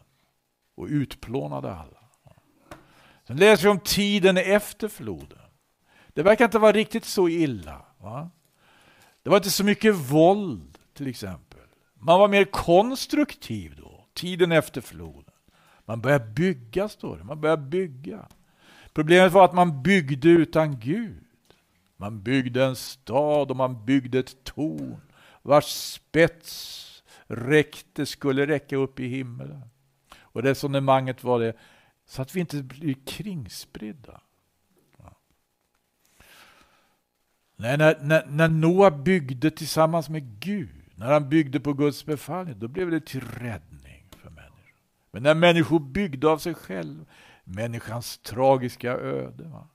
och 0.82 0.88
utplånade 0.88 1.74
alla. 1.74 2.10
Sen 3.28 3.38
läser 3.38 3.63
vi 3.63 3.70
om 3.70 3.80
tiden 3.80 4.38
efter 4.38 4.88
floden. 4.88 5.38
Det 6.08 6.24
verkar 6.24 6.46
inte 6.46 6.60
vara 6.60 6.72
riktigt 6.72 7.06
så 7.06 7.30
illa. 7.30 7.86
Va? 7.98 8.30
Det 9.24 9.30
var 9.30 9.38
inte 9.38 9.50
så 9.50 9.63
mycket 9.63 9.96
våld 9.96 10.78
till 10.94 11.08
exempel. 11.08 11.60
Man 11.94 12.20
var 12.20 12.28
mer 12.28 12.44
konstruktiv 12.44 13.76
då, 13.78 14.06
tiden 14.13 14.52
efter 14.52 14.82
floden. 14.82 15.34
Man 15.86 16.02
började 16.02 16.26
bygga, 16.26 16.89
står 16.89 17.17
det. 17.17 17.24
Man 17.24 17.41
började 17.41 17.62
bygga. 17.62 18.28
Problemet 18.94 19.32
var 19.32 19.46
att 19.46 19.54
man 19.54 19.84
byggde 19.84 20.30
utan 20.30 20.80
Gud. 20.80 21.24
Man 21.98 22.24
byggde 22.24 22.65
en 22.65 22.76
stad 22.76 23.52
och 23.52 23.58
man 23.58 23.86
byggde 23.86 24.20
ett 24.20 24.44
torn 24.44 25.02
vars 25.41 25.65
spets 25.65 27.04
räckte, 27.28 28.06
skulle 28.06 28.48
räcka 28.48 28.76
upp 28.76 29.00
i 29.00 29.08
himmelen. 29.08 29.62
Och 30.32 30.44
resonemanget 30.44 31.24
var 31.24 31.39
det, 31.39 31.54
så 32.06 32.22
att 32.22 32.36
vi 32.36 32.39
inte 32.39 32.63
blir 32.63 32.96
kringspridda. 33.06 34.22
Ja. 34.98 35.15
Nej, 37.56 37.78
när, 37.78 38.00
när, 38.02 38.26
när 38.26 38.50
Noa 38.50 38.91
byggde 38.91 39.52
tillsammans 39.52 40.10
med 40.10 40.39
Gud, 40.39 40.82
när 40.96 41.13
han 41.13 41.30
byggde 41.30 41.60
på 41.60 41.74
Guds 41.74 42.06
befallning, 42.06 42.60
då 42.60 42.67
blev 42.67 42.91
det 42.91 43.06
till 43.06 43.22
räddning 43.22 44.06
för 44.17 44.30
människor. 44.30 44.76
Men 45.12 45.24
när 45.24 45.36
människor 45.36 45.80
byggde 45.80 46.30
av 46.30 46.38
sig 46.38 46.54
själva, 46.54 47.06
människans 47.44 48.17
tragiska 48.17 48.91
öde. 48.91 49.44
Va? 49.44 49.67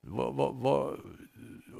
Va, 0.00 0.30
va, 0.30 0.50
va, 0.52 0.96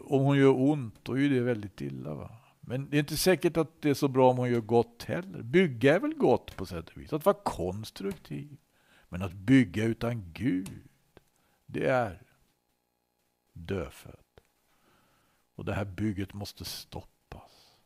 om 0.04 0.22
hon 0.22 0.38
gör 0.38 0.60
ont, 0.60 0.94
då 1.02 1.18
är 1.18 1.28
det 1.28 1.40
väldigt 1.40 1.80
illa. 1.80 2.14
Va? 2.14 2.30
Men 2.66 2.90
det 2.90 2.96
är 2.96 2.98
inte 2.98 3.16
säkert 3.16 3.56
att 3.56 3.82
det 3.82 3.90
är 3.90 3.94
så 3.94 4.08
bra 4.08 4.30
om 4.30 4.36
hon 4.36 4.50
gör 4.50 4.60
gott 4.60 5.02
heller. 5.02 5.42
Bygga 5.42 5.94
är 5.94 6.00
väl 6.00 6.14
gott 6.14 6.56
på 6.56 6.66
sätt 6.66 6.90
och 6.90 6.96
vis. 6.96 7.12
Att 7.12 7.24
vara 7.24 7.36
konstruktiv. 7.42 8.56
Men 9.08 9.22
att 9.22 9.32
bygga 9.32 9.84
utan 9.84 10.32
Gud, 10.32 10.88
det 11.66 11.86
är 11.86 12.22
dödfött. 13.52 14.40
Och 15.54 15.64
det 15.64 15.74
här 15.74 15.84
bygget 15.84 16.34
måste 16.34 16.64
stoppas. 16.64 17.76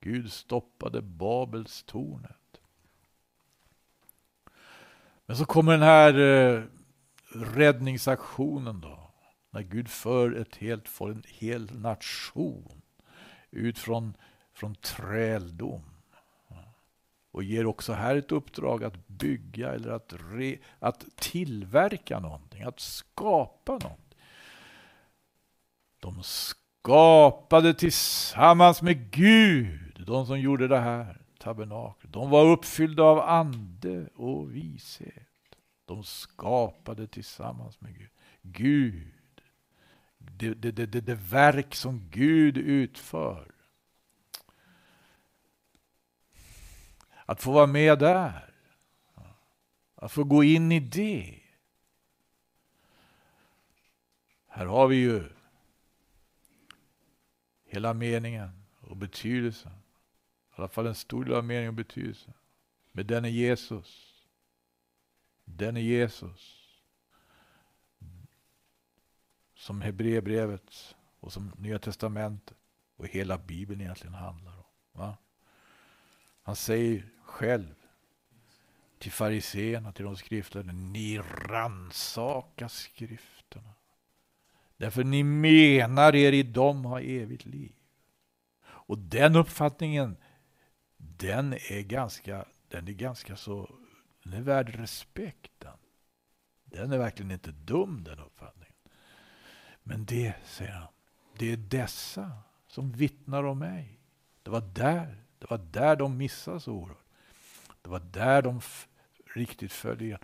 Gud 0.00 0.32
stoppade 0.32 1.02
Babels 1.02 1.82
tornet. 1.82 2.60
Men 5.26 5.36
så 5.36 5.44
kommer 5.44 5.72
den 5.72 5.82
här 5.82 6.18
eh, 6.18 6.62
räddningsaktionen 7.34 8.80
då. 8.80 9.10
När 9.50 9.62
Gud 9.62 9.88
för 9.88 10.32
ett 10.32 10.56
helt, 10.56 10.88
får 10.88 11.10
en 11.10 11.22
hel 11.26 11.80
nation 11.80 12.82
ut 13.54 13.78
från, 13.78 14.16
från 14.52 14.74
träldom. 14.74 15.82
Och 17.30 17.42
ger 17.42 17.66
också 17.66 17.92
här 17.92 18.16
ett 18.16 18.32
uppdrag 18.32 18.84
att 18.84 19.08
bygga 19.08 19.72
eller 19.72 19.90
att, 19.90 20.14
re, 20.32 20.58
att 20.78 21.04
tillverka 21.16 22.20
någonting, 22.20 22.62
att 22.62 22.80
skapa 22.80 23.72
någonting. 23.72 24.18
De 26.00 26.22
skapade 26.22 27.74
tillsammans 27.74 28.82
med 28.82 29.10
Gud, 29.10 30.04
de 30.06 30.26
som 30.26 30.40
gjorde 30.40 30.68
det 30.68 30.78
här 30.78 31.20
tabernaklet. 31.38 32.12
De 32.12 32.30
var 32.30 32.46
uppfyllda 32.46 33.02
av 33.02 33.20
ande 33.20 34.08
och 34.14 34.54
vishet. 34.54 35.28
De 35.84 36.04
skapade 36.04 37.06
tillsammans 37.06 37.80
med 37.80 37.98
Gud. 37.98 38.10
Gud 38.42 39.12
det, 40.36 40.54
det, 40.54 40.86
det, 40.86 41.00
det, 41.00 41.14
verk 41.14 41.74
som 41.74 42.10
Gud 42.10 42.56
utför. 42.56 43.50
Att 47.26 47.42
få 47.42 47.52
vara 47.52 47.66
med 47.66 47.98
där. 47.98 48.54
Att 49.94 50.12
få 50.12 50.24
gå 50.24 50.44
in 50.44 50.72
i 50.72 50.80
det. 50.80 51.40
Här 54.48 54.66
har 54.66 54.88
vi 54.88 54.96
ju 54.96 55.24
hela 57.64 57.94
meningen 57.94 58.64
och 58.80 58.96
betydelsen. 58.96 59.72
I 59.72 60.54
alla 60.56 60.68
fall 60.68 60.86
en 60.86 60.94
stor 60.94 61.24
del 61.24 61.34
av 61.34 61.44
meningen 61.44 61.68
och 61.68 61.74
betydelsen. 61.74 62.34
Men 62.92 63.06
den 63.06 63.24
är 63.24 63.28
Jesus. 63.28 64.14
Den 65.44 65.76
är 65.76 65.80
Jesus 65.80 66.53
som 69.64 69.80
Hebreerbrevet 69.80 70.94
och 71.20 71.32
som 71.32 71.52
Nya 71.58 71.78
Testamentet 71.78 72.56
och 72.96 73.06
hela 73.06 73.38
Bibeln 73.38 73.80
egentligen 73.80 74.14
handlar 74.14 74.52
om. 74.52 74.64
Va? 74.92 75.16
Han 76.42 76.56
säger 76.56 77.08
själv 77.22 77.74
till 78.98 79.12
fariseerna, 79.12 79.92
till 79.92 80.04
de 80.04 80.16
skriftlärda, 80.16 80.72
ni 80.72 81.18
rannsakar 81.18 82.68
skrifterna. 82.68 83.74
Därför 84.76 85.04
ni 85.04 85.22
menar 85.22 86.14
er 86.14 86.32
i 86.32 86.42
dem 86.42 86.84
ha 86.84 87.00
evigt 87.00 87.46
liv. 87.46 87.72
Och 88.64 88.98
den 88.98 89.36
uppfattningen, 89.36 90.16
den 90.96 91.52
är 91.52 91.82
ganska, 91.82 92.44
den 92.68 92.88
är 92.88 92.92
ganska 92.92 93.36
så, 93.36 93.74
den 94.22 94.32
är 94.32 94.40
värd 94.40 94.74
respekten. 94.74 95.76
Den 96.64 96.92
är 96.92 96.98
verkligen 96.98 97.30
inte 97.30 97.50
dum 97.50 98.04
den 98.04 98.18
uppfattningen. 98.18 98.63
Men 99.84 100.04
det, 100.04 100.34
säger 100.44 100.72
han, 100.72 100.88
det 101.38 101.52
är 101.52 101.56
dessa 101.56 102.32
som 102.66 102.92
vittnar 102.92 103.44
om 103.44 103.58
mig. 103.58 104.00
Det 104.42 104.50
var 104.50 104.60
där, 104.60 105.24
det 105.38 105.50
var 105.50 105.58
där 105.58 105.96
de 105.96 106.16
missade 106.16 106.60
så 106.60 106.72
oerhört. 106.72 107.04
Det 107.82 107.90
var 107.90 108.00
där 108.00 108.42
de 108.42 108.60
riktigt 109.34 109.72
följde. 109.72 110.18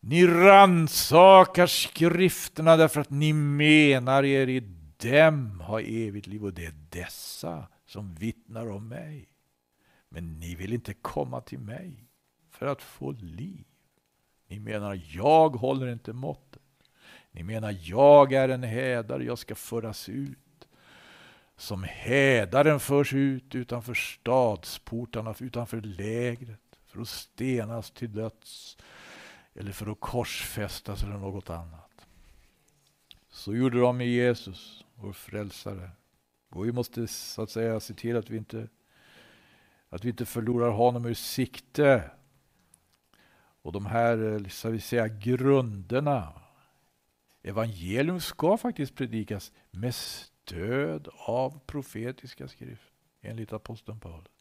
Ni 0.00 0.26
ransakar 0.26 1.66
skrifterna 1.66 2.76
därför 2.76 3.00
att 3.00 3.10
ni 3.10 3.32
menar 3.32 4.24
er 4.24 4.48
i 4.48 4.60
dem 4.96 5.60
ha 5.60 5.80
evigt 5.80 6.26
liv 6.26 6.44
och 6.44 6.54
det 6.54 6.66
är 6.66 6.74
dessa 6.90 7.68
som 7.86 8.14
vittnar 8.14 8.70
om 8.70 8.88
mig. 8.88 9.28
Men 10.08 10.38
ni 10.38 10.54
vill 10.54 10.72
inte 10.72 10.94
komma 10.94 11.40
till 11.40 11.58
mig 11.58 12.04
för 12.50 12.66
att 12.66 12.82
få 12.82 13.12
liv. 13.12 13.64
Ni 14.48 14.58
menar 14.58 15.02
jag 15.06 15.56
håller 15.56 15.92
inte 15.92 16.12
måttet. 16.12 16.59
Ni 17.30 17.42
menar 17.42 17.76
jag 17.80 18.32
är 18.32 18.48
en 18.48 18.62
hädare, 18.62 19.24
jag 19.24 19.38
ska 19.38 19.54
föras 19.54 20.08
ut 20.08 20.68
Som 21.56 21.82
hädaren 21.82 22.80
förs 22.80 23.12
ut 23.12 23.54
utanför 23.54 23.94
stadsportarna, 23.94 25.34
utanför 25.38 25.80
lägret, 25.80 26.60
för 26.86 27.00
att 27.00 27.08
stenas 27.08 27.90
till 27.90 28.12
döds 28.12 28.76
eller 29.54 29.72
för 29.72 29.92
att 29.92 30.00
korsfästas 30.00 31.02
eller 31.02 31.18
något 31.18 31.50
annat. 31.50 32.06
Så 33.30 33.54
gjorde 33.54 33.80
de 33.80 33.96
med 33.96 34.08
Jesus, 34.08 34.84
vår 34.94 35.12
frälsare. 35.12 35.90
Och 36.50 36.66
vi 36.66 36.72
måste 36.72 37.06
så 37.06 37.42
att 37.42 37.50
säga 37.50 37.80
se 37.80 37.94
till 37.94 38.16
att 38.16 38.30
vi 38.30 38.36
inte, 38.36 38.68
att 39.88 40.04
vi 40.04 40.08
inte 40.08 40.26
förlorar 40.26 40.70
honom 40.70 41.06
ur 41.06 41.14
sikte. 41.14 42.10
Och 43.62 43.72
de 43.72 43.86
här, 43.86 44.32
eh, 44.32 44.48
så 44.48 44.70
vi 44.70 44.80
säga, 44.80 45.08
grunderna. 45.08 46.32
Evangelium 47.42 48.20
ska 48.20 48.56
faktiskt 48.56 48.94
predikas 48.94 49.52
med 49.70 49.94
stöd 49.94 51.08
av 51.26 51.60
profetiska 51.66 52.48
skrift, 52.48 52.92
enligt 53.20 53.52
aposteln 53.52 54.00
Paulus. 54.00 54.32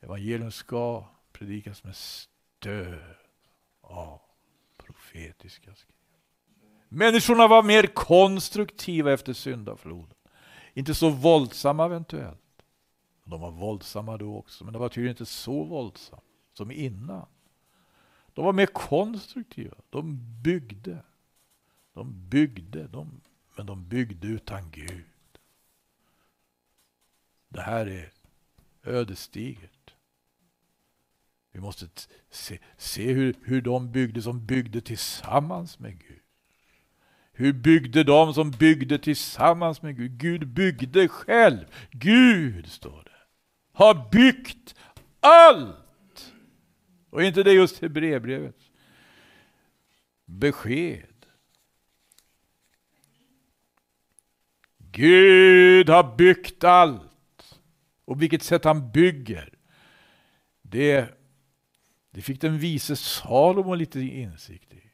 Evangelium 0.00 0.50
ska 0.50 1.08
predikas 1.32 1.84
med 1.84 1.96
stöd 1.96 3.16
av 3.80 4.20
profetiska 4.76 5.74
skrift. 5.74 5.92
Människorna 6.88 7.48
var 7.48 7.62
mer 7.62 7.86
konstruktiva 7.86 9.12
efter 9.12 9.32
syndafloden. 9.32 10.14
Inte 10.74 10.94
så 10.94 11.10
våldsamma 11.10 11.84
eventuellt. 11.84 12.40
De 13.24 13.40
var 13.40 13.50
våldsamma 13.50 14.16
då 14.16 14.36
också, 14.36 14.64
men 14.64 14.72
de 14.72 14.78
var 14.78 14.88
tydligen 14.88 15.10
inte 15.12 15.26
så 15.26 15.64
våldsamma 15.64 16.22
som 16.52 16.70
innan. 16.70 17.26
De 18.34 18.44
var 18.44 18.52
mer 18.52 18.66
konstruktiva. 18.66 19.76
De 19.90 20.18
byggde. 20.42 21.02
De 21.96 22.28
byggde, 22.30 22.88
de, 22.92 23.20
men 23.56 23.66
de 23.66 23.88
byggde 23.88 24.26
utan 24.26 24.70
Gud. 24.70 25.04
Det 27.48 27.60
här 27.60 27.86
är 27.86 28.12
ödesdigert. 28.84 29.94
Vi 31.52 31.60
måste 31.60 31.88
se, 32.30 32.58
se 32.76 33.12
hur, 33.12 33.34
hur 33.42 33.60
de 33.60 33.92
byggde 33.92 34.22
som 34.22 34.46
byggde 34.46 34.80
tillsammans 34.80 35.78
med 35.78 35.98
Gud. 35.98 36.20
Hur 37.32 37.52
byggde 37.52 38.04
de 38.04 38.34
som 38.34 38.50
byggde 38.50 38.98
tillsammans 38.98 39.82
med 39.82 39.96
Gud? 39.96 40.18
Gud 40.18 40.46
byggde 40.48 41.08
själv. 41.08 41.66
Gud, 41.90 42.66
står 42.66 43.02
det, 43.04 43.18
har 43.72 44.08
byggt 44.10 44.74
allt. 45.20 46.32
Och 47.10 47.22
inte 47.22 47.42
det 47.42 47.52
just 47.52 47.82
Hebreerbrevets 47.82 48.70
Besked. 50.24 51.15
Gud 54.92 55.88
har 55.88 56.16
byggt 56.16 56.64
allt. 56.64 57.60
Och 58.04 58.22
vilket 58.22 58.42
sätt 58.42 58.64
han 58.64 58.90
bygger, 58.92 59.54
det, 60.62 61.18
det 62.10 62.22
fick 62.22 62.40
den 62.40 62.58
vise 62.58 62.96
Salomo 62.96 63.74
lite 63.74 64.00
insikt 64.00 64.74
i. 64.74 64.90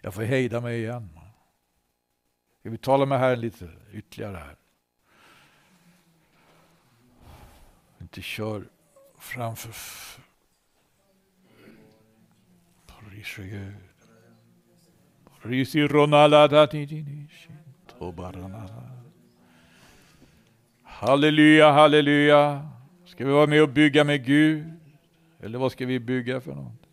Jag 0.00 0.14
får 0.14 0.22
hejda 0.22 0.60
mig 0.60 0.78
igen. 0.78 1.18
Ska 2.60 2.70
vi 2.70 2.78
tala 2.78 3.06
med 3.06 3.18
Herren 3.18 3.40
lite 3.40 3.72
ytterligare 3.92 4.36
här? 4.36 4.56
Inte 8.00 8.22
kör 8.22 8.68
framför... 9.18 9.72
Pris 12.86 13.36
Gud. 13.36 13.85
Ronalada 15.88 16.68
Halleluja, 20.82 21.72
halleluja. 21.72 22.68
Ska 23.04 23.26
vi 23.26 23.32
vara 23.32 23.46
med 23.46 23.62
och 23.62 23.68
bygga 23.68 24.04
med 24.04 24.24
Gud? 24.24 24.72
Eller 25.40 25.58
vad 25.58 25.72
ska 25.72 25.86
vi 25.86 26.00
bygga 26.00 26.40
för 26.40 26.54
något? 26.54 26.86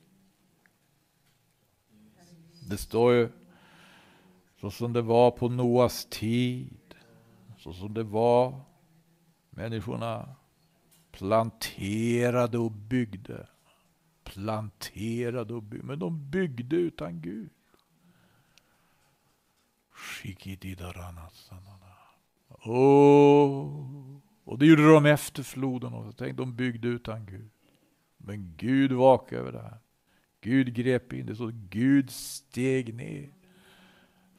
Det 2.69 2.77
står 2.77 3.13
ju 3.13 3.29
så 4.61 4.71
som 4.71 4.93
det 4.93 5.01
var 5.01 5.31
på 5.31 5.49
Noas 5.49 6.05
tid, 6.05 6.95
så 7.57 7.73
som 7.73 7.93
det 7.93 8.03
var 8.03 8.61
människorna 9.49 10.35
planterade 11.11 12.57
och 12.57 12.71
byggde. 12.71 13.47
Planterade 14.23 15.53
och 15.53 15.63
byggde, 15.63 15.85
men 15.85 15.99
de 15.99 16.29
byggde 16.29 16.75
utan 16.75 17.21
Gud. 17.21 17.49
Oh, 22.65 24.19
och 24.43 24.59
det 24.59 24.65
gjorde 24.65 24.93
de 24.93 25.05
efter 25.05 25.43
floden 25.43 25.93
också. 25.93 26.11
Tänk, 26.17 26.37
de 26.37 26.55
byggde 26.55 26.87
utan 26.87 27.25
Gud. 27.25 27.49
Men 28.17 28.53
Gud 28.57 28.91
vakade 28.91 29.41
över 29.41 29.51
det 29.51 29.61
här. 29.61 29.77
Gud 30.41 30.73
grep 30.73 31.13
in, 31.13 31.25
det 31.25 31.35
så 31.35 31.51
Gud 31.53 32.09
steg 32.11 32.93
ner 32.93 33.29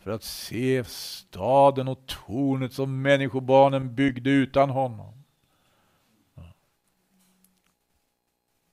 för 0.04 0.10
att 0.10 0.22
se 0.22 0.84
staden 0.84 1.88
och 1.88 2.06
tornet 2.06 2.72
som 2.72 3.02
människobarnen 3.02 3.94
byggde 3.94 4.30
utan 4.30 4.70
honom. 4.70 5.14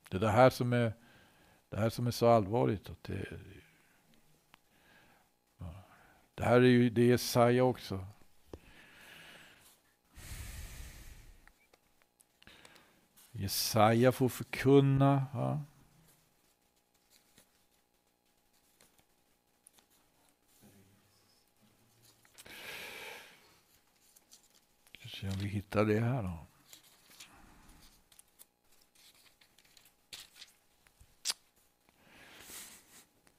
Det 0.09 0.17
är 0.17 0.21
det 0.21 0.29
här 0.29 0.49
som 0.49 0.73
är, 0.73 0.93
det 1.69 1.77
här 1.77 1.89
som 1.89 2.07
är 2.07 2.11
så 2.11 2.27
allvarligt. 2.27 2.89
Att 2.89 3.03
det, 3.03 3.25
det 6.35 6.43
här 6.43 6.61
är 6.61 6.65
ju 6.65 6.89
det 6.89 7.05
Jesaja 7.05 7.63
också. 7.63 8.07
Jesaja 13.31 14.11
får 14.11 14.29
förkunna. 14.29 15.25
Ja. 15.33 15.61
Se 25.21 25.27
om 25.27 25.33
vi 25.33 25.47
hittar 25.47 25.85
det 25.85 25.99
här 25.99 26.23
då. 26.23 26.47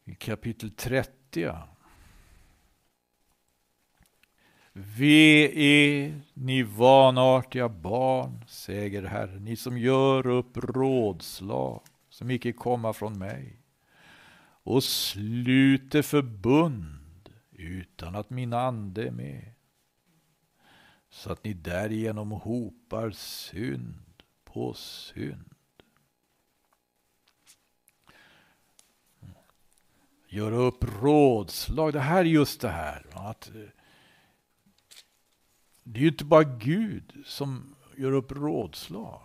I 0.04 0.14
kapitel 0.14 0.70
30. 0.70 1.71
Ve 4.72 5.52
är 5.54 6.20
ni 6.34 6.62
vanartiga 6.62 7.68
barn, 7.68 8.44
säger 8.48 9.02
Herren, 9.02 9.44
ni 9.44 9.56
som 9.56 9.78
gör 9.78 10.26
upp 10.26 10.56
rådslag 10.56 11.82
som 12.08 12.30
icke 12.30 12.52
komma 12.52 12.92
från 12.92 13.18
mig 13.18 13.58
och 14.64 14.84
sluter 14.84 16.02
förbund 16.02 17.28
utan 17.50 18.14
att 18.14 18.30
min 18.30 18.52
ande 18.52 19.06
är 19.06 19.10
med 19.10 19.52
så 21.10 21.32
att 21.32 21.44
ni 21.44 21.52
därigenom 21.52 22.30
hopar 22.30 23.10
synd 23.10 24.22
på 24.44 24.74
synd. 24.74 25.54
Göra 30.28 30.56
upp 30.56 30.84
rådslag. 31.02 31.92
Det 31.92 32.00
här 32.00 32.20
är 32.20 32.24
just 32.24 32.60
det 32.60 32.68
här. 32.68 33.06
Att 33.12 33.50
eh, 33.54 33.81
det 35.82 35.98
är 35.98 36.02
ju 36.02 36.08
inte 36.08 36.24
bara 36.24 36.44
Gud 36.44 37.12
som 37.24 37.74
gör 37.96 38.12
upp 38.12 38.32
rådslag. 38.32 39.22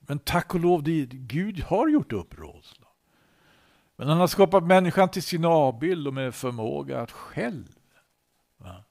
Men 0.00 0.18
tack 0.18 0.54
och 0.54 0.60
lov, 0.60 0.82
det, 0.82 1.06
Gud 1.06 1.60
har 1.60 1.88
gjort 1.88 2.12
upp 2.12 2.38
rådslag. 2.38 2.90
Men 3.96 4.08
han 4.08 4.18
har 4.18 4.26
skapat 4.26 4.64
människan 4.64 5.08
till 5.08 5.22
sin 5.22 5.44
avbild 5.44 6.06
och 6.06 6.14
med 6.14 6.34
förmåga 6.34 7.00
att 7.00 7.10
själv 7.10 7.78
va, 8.56 8.84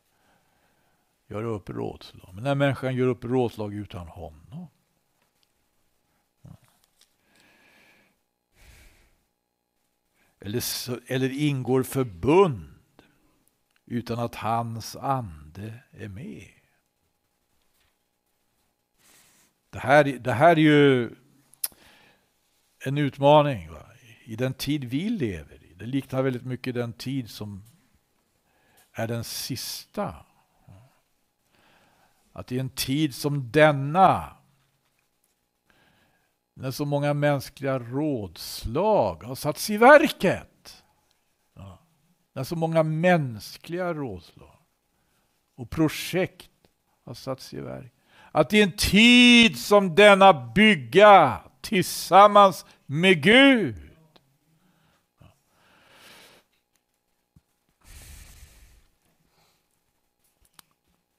göra 1.27 1.45
upp 1.45 1.69
rådslag. 1.69 2.29
Men 2.33 2.43
när 2.43 2.55
människan 2.55 2.95
gör 2.95 3.07
upp 3.07 3.23
rådslag 3.23 3.73
utan 3.73 4.07
honom. 4.07 4.67
Eller, 10.39 10.63
eller 11.11 11.29
ingår 11.29 11.83
förbund 11.83 12.73
utan 13.85 14.19
att 14.19 14.35
hans 14.35 14.95
ande 14.95 15.79
är 15.91 16.09
med. 16.09 16.47
Det 19.73 19.79
här, 19.79 20.03
det 20.03 20.33
här 20.33 20.51
är 20.51 20.61
ju 20.61 21.15
en 22.85 22.97
utmaning 22.97 23.71
va? 23.71 23.85
i 24.23 24.35
den 24.35 24.53
tid 24.53 24.83
vi 24.83 25.09
lever 25.09 25.63
i. 25.63 25.73
Det 25.73 25.85
liknar 25.85 26.21
väldigt 26.21 26.45
mycket 26.45 26.75
den 26.75 26.93
tid 26.93 27.29
som 27.29 27.63
är 28.91 29.07
den 29.07 29.23
sista 29.23 30.15
att 32.33 32.51
i 32.51 32.59
en 32.59 32.69
tid 32.69 33.15
som 33.15 33.51
denna, 33.51 34.37
när 36.53 36.71
så 36.71 36.85
många 36.85 37.13
mänskliga 37.13 37.79
rådslag 37.79 39.23
har 39.23 39.35
satts 39.35 39.69
i 39.69 39.77
verket, 39.77 40.83
ja, 41.53 41.79
när 42.33 42.43
så 42.43 42.55
många 42.55 42.83
mänskliga 42.83 43.93
rådslag 43.93 44.59
och 45.55 45.69
projekt 45.69 46.51
har 47.03 47.13
satts 47.13 47.53
i 47.53 47.61
verket. 47.61 47.92
Att 48.35 48.53
i 48.53 48.61
en 48.61 48.71
tid 48.71 49.59
som 49.59 49.95
denna 49.95 50.33
bygga 50.33 51.41
tillsammans 51.61 52.65
med 52.85 53.23
Gud. 53.23 53.75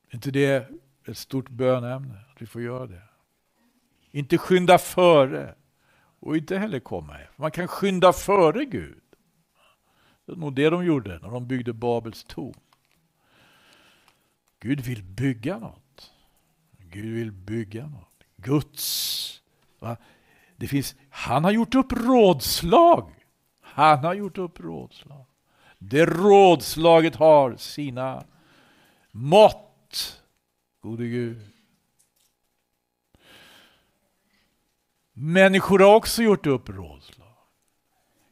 Är 0.09 0.15
inte 0.15 0.31
det 0.31 0.71
ett 1.07 1.19
stort 1.19 1.49
bönämne, 1.49 2.15
att 2.31 2.43
vi 2.43 2.47
får 2.47 2.63
göra 2.63 2.87
det? 2.87 3.03
Inte 4.11 4.39
skynda 4.39 4.79
före 4.79 5.55
och 6.21 6.37
inte 6.37 6.59
heller 6.59 6.81
komma 6.81 7.19
efter. 7.19 7.43
Man 7.43 7.51
kan 7.51 7.69
skynda 7.69 8.13
före 8.13 8.65
Gud. 8.65 9.03
Det 10.27 10.33
var 10.33 10.37
nog 10.37 10.55
det 10.55 10.71
de 10.71 10.85
gjorde 10.85 11.19
när 11.19 11.31
de 11.31 11.49
byggde 11.49 11.73
Babels 11.73 12.25
torn. 12.25 12.61
Gud 14.61 14.81
vill 14.81 15.03
bygga 15.03 15.59
något. 15.59 15.84
Gud 16.95 17.15
vill 17.15 17.33
bygga 17.33 17.87
något. 17.87 18.25
Guds. 18.37 19.43
Va? 19.79 19.97
Det 20.57 20.69
finns, 20.69 20.95
han 21.11 21.45
har 21.45 21.51
gjort 21.51 21.75
upp 21.75 21.93
rådslag. 21.93 23.11
Han 23.61 24.05
har 24.05 24.15
gjort 24.15 24.39
upp 24.39 24.61
rådslag. 24.61 25.25
Det 25.79 26.07
rådslaget 26.07 27.17
har 27.17 27.57
sina 27.57 28.25
mått. 29.11 30.23
Gode 30.81 31.09
Gud. 31.09 31.41
Människor 35.13 35.79
har 35.79 35.95
också 35.95 36.23
gjort 36.23 36.47
upp 36.47 36.69
rådslag. 36.69 37.37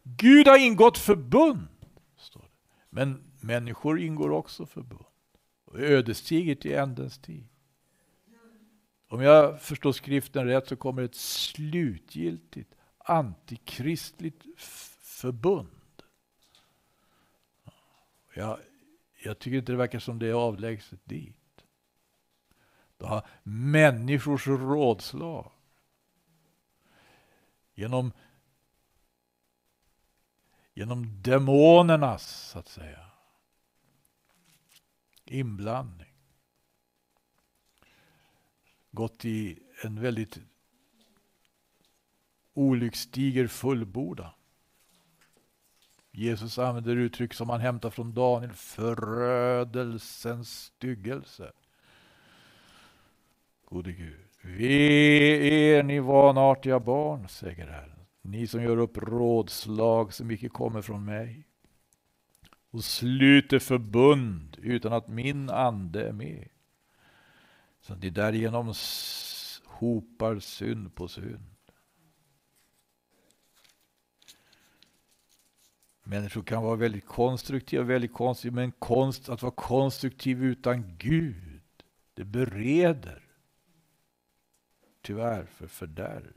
Gud 0.02 0.48
har 0.48 0.58
ingått 0.58 0.98
förbund. 0.98 1.68
Står 2.16 2.40
det. 2.40 2.48
Men 2.90 3.32
människor 3.40 4.00
ingår 4.00 4.30
också 4.30 4.66
förbund. 4.66 5.04
Och 5.64 5.78
ödesdigert 5.78 6.64
i 6.64 6.74
ändens 6.74 7.18
tid. 7.18 7.48
Om 9.12 9.20
jag 9.20 9.62
förstår 9.62 9.92
skriften 9.92 10.46
rätt 10.46 10.68
så 10.68 10.76
kommer 10.76 11.02
ett 11.02 11.14
slutgiltigt 11.14 12.74
antikristligt 12.98 14.44
förbund. 15.00 16.02
Jag, 18.34 18.58
jag 19.22 19.38
tycker 19.38 19.58
inte 19.58 19.72
det 19.72 19.78
verkar 19.78 19.98
som 19.98 20.18
det 20.18 20.26
är 20.26 20.32
avlägset 20.32 21.00
dit. 21.04 21.64
Då 22.96 23.06
har 23.06 23.26
människors 23.42 24.46
rådslag 24.46 25.52
genom, 27.74 28.12
genom 30.74 31.22
demonernas, 31.22 32.50
så 32.50 32.58
att 32.58 32.68
säga, 32.68 33.06
inblandning 35.24 36.11
gått 38.92 39.24
i 39.24 39.58
en 39.84 40.00
väldigt 40.00 40.38
olycksdiger 42.54 43.46
fullborda. 43.46 44.34
Jesus 46.10 46.58
använder 46.58 46.96
uttryck 46.96 47.34
som 47.34 47.50
han 47.50 47.60
hämtar 47.60 47.90
från 47.90 48.14
Daniel, 48.14 48.52
förödelsens 48.52 50.64
styggelse. 50.64 51.52
Gode 53.64 53.92
Gud. 53.92 54.20
Ve 54.42 55.76
er 55.76 55.82
ni 55.82 56.00
vanartiga 56.00 56.80
barn, 56.80 57.28
säger 57.28 57.66
Herren, 57.66 58.06
ni 58.22 58.46
som 58.46 58.62
gör 58.62 58.76
upp 58.76 58.98
rådslag 58.98 60.12
som 60.12 60.30
icke 60.30 60.48
kommer 60.48 60.82
från 60.82 61.04
mig 61.04 61.46
och 62.70 62.84
sluter 62.84 63.58
förbund 63.58 64.56
utan 64.62 64.92
att 64.92 65.08
min 65.08 65.50
ande 65.50 66.08
är 66.08 66.12
med. 66.12 66.48
Så 67.82 67.92
att 67.92 68.02
ni 68.02 68.10
därigenom 68.10 68.74
hopar 69.64 70.38
synd 70.38 70.94
på 70.94 71.08
synd. 71.08 71.52
Människor 76.02 76.42
kan 76.42 76.62
vara 76.62 76.76
väldigt 76.76 77.06
konstruktiva, 77.06 77.84
väldigt 77.84 78.12
konstruktiva, 78.12 78.54
men 78.54 78.72
konst, 78.72 79.28
att 79.28 79.42
vara 79.42 79.52
konstruktiv 79.52 80.44
utan 80.44 80.96
Gud, 80.98 81.62
det 82.14 82.24
bereder 82.24 83.22
tyvärr 85.02 85.44
för 85.44 85.66
fördärv. 85.66 86.32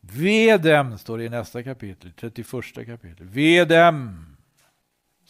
Ve 0.00 0.58
dem, 0.58 0.98
står 0.98 1.18
det 1.18 1.24
i 1.24 1.28
nästa 1.28 1.62
kapitel, 1.62 2.12
31 2.12 2.86
kapitel. 2.86 3.26
Ve 3.26 3.64
dem 3.64 4.31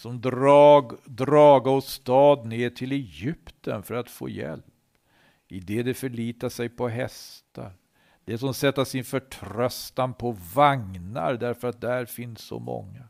som 0.02 0.20
drag, 0.20 0.92
draga 1.04 1.70
åt 1.70 1.84
stad 1.84 2.46
ner 2.46 2.70
till 2.70 2.92
Egypten 2.92 3.82
för 3.82 3.94
att 3.94 4.10
få 4.10 4.28
hjälp. 4.28 4.64
I 5.48 5.60
det 5.60 5.82
de 5.82 5.94
förlitar 5.94 6.48
sig 6.48 6.68
på 6.68 6.88
hästar. 6.88 7.72
Det 8.24 8.38
som 8.38 8.54
sätter 8.54 8.84
sin 8.84 9.04
förtröstan 9.04 10.14
på 10.14 10.36
vagnar 10.54 11.34
därför 11.34 11.68
att 11.68 11.80
där 11.80 12.04
finns 12.04 12.40
så 12.40 12.58
många. 12.58 13.08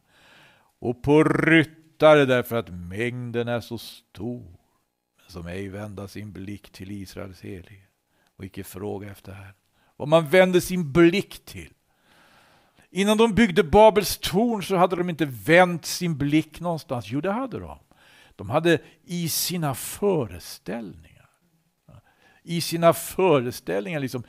Och 0.79 1.03
på 1.03 1.25
ryttare 1.25 2.25
därför 2.25 2.57
att 2.57 2.69
mängden 2.71 3.49
är 3.49 3.61
så 3.61 3.79
stor. 3.79 4.59
Men 5.17 5.29
som 5.29 5.47
ej 5.47 5.69
vända 5.69 6.09
sin 6.09 6.33
blick 6.33 6.71
till 6.71 6.91
Israels 6.91 7.41
helige 7.41 7.87
och 8.37 8.45
icke 8.45 8.65
fråga 8.65 9.11
efter 9.11 9.33
Herren. 9.33 9.55
Vad 9.97 10.09
man 10.09 10.29
vänder 10.29 10.61
sin 10.61 10.93
blick 10.93 11.45
till 11.45 11.73
Innan 12.95 13.17
de 13.19 13.35
byggde 13.35 13.63
Babels 13.65 14.19
torn 14.19 14.63
så 14.63 14.77
hade 14.77 14.97
de 14.97 15.11
inte 15.11 15.25
vänt 15.25 15.85
sin 15.85 16.19
blick 16.19 16.61
någonstans. 16.61 17.07
Jo, 17.09 17.21
det 17.21 17.33
hade 17.33 17.59
de. 17.59 17.79
De 18.37 18.51
hade 18.51 18.79
i 19.05 19.29
sina 19.29 19.75
föreställningar, 19.75 21.29
i 22.43 22.61
sina 22.61 22.93
föreställningar 22.93 24.01
liksom, 24.01 24.23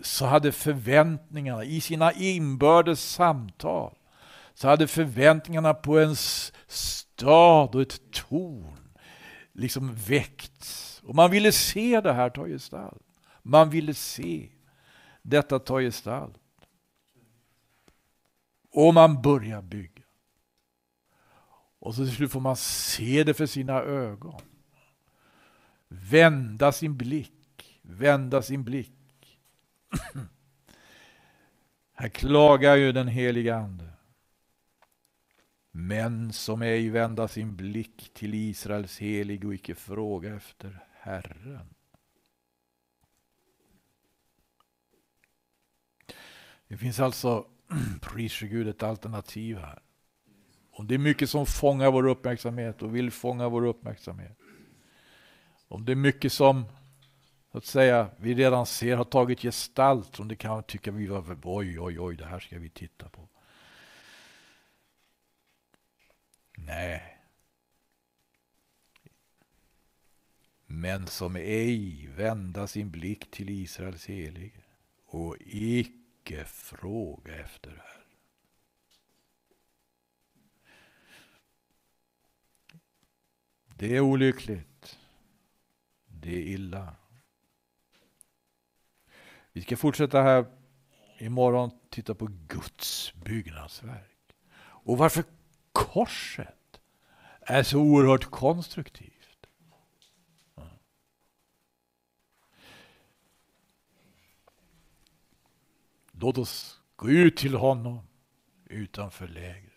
så 0.00 0.26
hade 0.26 0.52
förväntningarna, 0.52 1.64
i 1.64 1.80
sina 1.80 2.12
inbördes 2.12 3.12
samtal, 3.12 3.94
så 4.54 4.68
hade 4.68 4.86
förväntningarna 4.86 5.74
på 5.74 5.98
en 5.98 6.16
stad 6.66 7.74
och 7.74 7.82
ett 7.82 8.00
torn 8.10 8.78
liksom 9.52 9.94
väckts. 9.94 11.00
Och 11.04 11.14
man 11.14 11.30
ville 11.30 11.52
se 11.52 12.00
det 12.00 12.12
här 12.12 12.30
ta 12.30 12.46
gestalt. 12.46 13.02
Man 13.42 13.70
ville 13.70 13.94
se 13.94 14.48
detta 15.22 15.58
ta 15.58 15.80
gestalt. 15.80 16.41
Och 18.72 18.94
man 18.94 19.22
börjar 19.22 19.62
bygga. 19.62 20.02
Och 21.78 21.94
så 21.94 22.04
till 22.04 22.14
slut 22.14 22.32
får 22.32 22.40
man 22.40 22.56
se 22.56 23.24
det 23.24 23.34
för 23.34 23.46
sina 23.46 23.72
ögon. 23.80 24.40
Vända 25.88 26.72
sin 26.72 26.96
blick, 26.96 27.80
vända 27.82 28.42
sin 28.42 28.64
blick. 28.64 29.38
Här 31.92 32.08
klagar 32.08 32.76
ju 32.76 32.92
den 32.92 33.08
heliga 33.08 33.56
Ande. 33.56 33.88
Men 35.70 36.32
som 36.32 36.62
ej 36.62 36.88
vända 36.88 37.28
sin 37.28 37.56
blick 37.56 38.14
till 38.14 38.34
Israels 38.34 38.98
helig 38.98 39.44
och 39.44 39.54
icke 39.54 39.74
fråga 39.74 40.34
efter 40.34 40.84
Herren. 40.92 41.74
Det 46.68 46.76
finns 46.76 47.00
alltså 47.00 47.46
Prise 48.00 48.46
Gud 48.46 48.68
ett 48.68 48.82
alternativ 48.82 49.58
här. 49.58 49.78
Om 50.70 50.86
det 50.86 50.94
är 50.94 50.98
mycket 50.98 51.30
som 51.30 51.46
fångar 51.46 51.90
vår 51.90 52.06
uppmärksamhet 52.06 52.82
och 52.82 52.96
vill 52.96 53.10
fånga 53.10 53.48
vår 53.48 53.66
uppmärksamhet. 53.66 54.38
Om 55.68 55.84
det 55.84 55.92
är 55.92 55.96
mycket 55.96 56.32
som 56.32 56.64
så 57.52 57.58
att 57.58 57.64
säga, 57.64 58.10
vi 58.16 58.34
redan 58.34 58.66
ser 58.66 58.96
har 58.96 59.04
tagit 59.04 59.40
gestalt 59.40 60.16
som 60.16 60.28
det 60.28 60.36
kan 60.36 60.62
tycka 60.62 60.90
vi 60.90 61.06
var 61.06 61.38
oj, 61.42 61.80
oj, 61.80 62.00
oj, 62.00 62.16
det 62.16 62.26
här 62.26 62.40
ska 62.40 62.58
vi 62.58 62.70
titta 62.70 63.08
på. 63.08 63.28
Nej. 66.56 67.18
Men 70.66 71.06
som 71.06 71.36
ej 71.36 72.06
vända 72.16 72.66
sin 72.66 72.90
blick 72.90 73.30
till 73.30 73.50
Israels 73.50 74.06
helige 74.06 74.62
och 75.06 75.36
icke 75.40 76.01
icke 76.22 76.44
fråga 76.44 77.40
efter 77.40 77.70
här. 77.70 78.04
Det 83.76 83.96
är 83.96 84.00
olyckligt. 84.00 84.98
Det 86.06 86.36
är 86.36 86.42
illa. 86.42 86.96
Vi 89.52 89.62
ska 89.62 89.76
fortsätta 89.76 90.22
här 90.22 90.46
imorgon 91.18 91.70
titta 91.90 92.14
på 92.14 92.28
Guds 92.48 93.14
byggnadsverk. 93.14 94.34
Och 94.58 94.98
varför 94.98 95.24
korset 95.72 96.80
är 97.40 97.62
så 97.62 97.78
oerhört 97.78 98.24
konstruktivt. 98.24 99.11
Låt 106.22 106.38
oss 106.38 106.80
gå 106.96 107.10
ut 107.10 107.36
till 107.36 107.54
honom 107.54 108.00
utanför 108.64 109.28
lägret. 109.28 109.72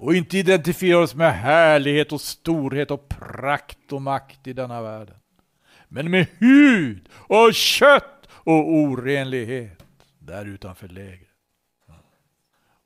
och 0.00 0.14
inte 0.14 0.38
identifiera 0.38 0.98
oss 0.98 1.14
med 1.14 1.32
härlighet 1.32 2.12
och 2.12 2.20
storhet 2.20 2.90
och 2.90 3.08
prakt 3.08 3.92
och 3.92 4.02
makt 4.02 4.46
i 4.46 4.52
denna 4.52 4.82
världen. 4.82 5.16
Men 5.88 6.10
med 6.10 6.26
hud 6.38 7.08
och 7.12 7.54
kött 7.54 8.28
och 8.30 8.74
orenlighet 8.74 9.84
där 10.18 10.46
utanför 10.46 10.88
lägret. 10.88 11.28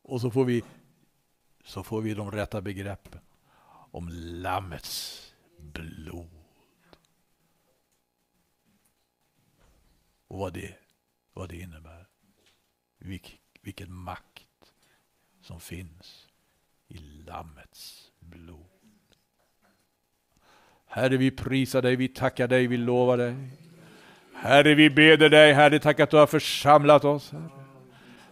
Och 0.02 0.20
så 0.20 0.30
får 0.30 0.44
vi, 0.44 0.62
så 1.64 1.82
får 1.82 2.00
vi 2.00 2.14
de 2.14 2.30
rätta 2.30 2.60
begreppen 2.60 3.20
om 3.90 4.08
Lammets 4.12 5.32
blod. 5.58 6.33
Och 10.34 10.40
vad 10.40 10.52
det, 10.52 10.74
vad 11.34 11.48
det 11.48 11.56
innebär. 11.56 12.06
Vilk, 12.98 13.40
vilken 13.62 13.92
makt 13.92 14.72
som 15.42 15.60
finns 15.60 16.28
i 16.88 16.98
Lammets 16.98 18.12
blod. 18.20 18.66
Herre, 20.86 21.16
vi 21.16 21.30
prisar 21.30 21.82
dig, 21.82 21.96
vi 21.96 22.08
tackar 22.08 22.48
dig, 22.48 22.66
vi 22.66 22.76
lovar 22.76 23.16
dig. 23.16 23.34
Herre, 24.34 24.74
vi 24.74 24.90
beder 24.90 25.30
dig, 25.30 25.52
Herre, 25.52 25.78
tack 25.78 26.00
att 26.00 26.10
du 26.10 26.16
har 26.16 26.26
församlat 26.26 27.04
oss. 27.04 27.30
Herre. 27.32 27.50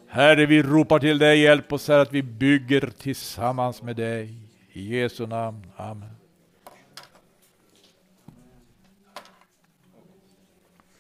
Herre, 0.09 0.46
vi 0.46 0.62
ropar 0.62 0.98
till 0.98 1.18
dig, 1.18 1.40
hjälp 1.40 1.72
oss, 1.72 1.88
här 1.88 1.98
att 1.98 2.12
vi 2.12 2.22
bygger 2.22 2.90
tillsammans 2.98 3.82
med 3.82 3.96
dig. 3.96 4.34
I 4.72 4.96
Jesu 4.96 5.26
namn. 5.26 5.66
Amen. 5.76 6.11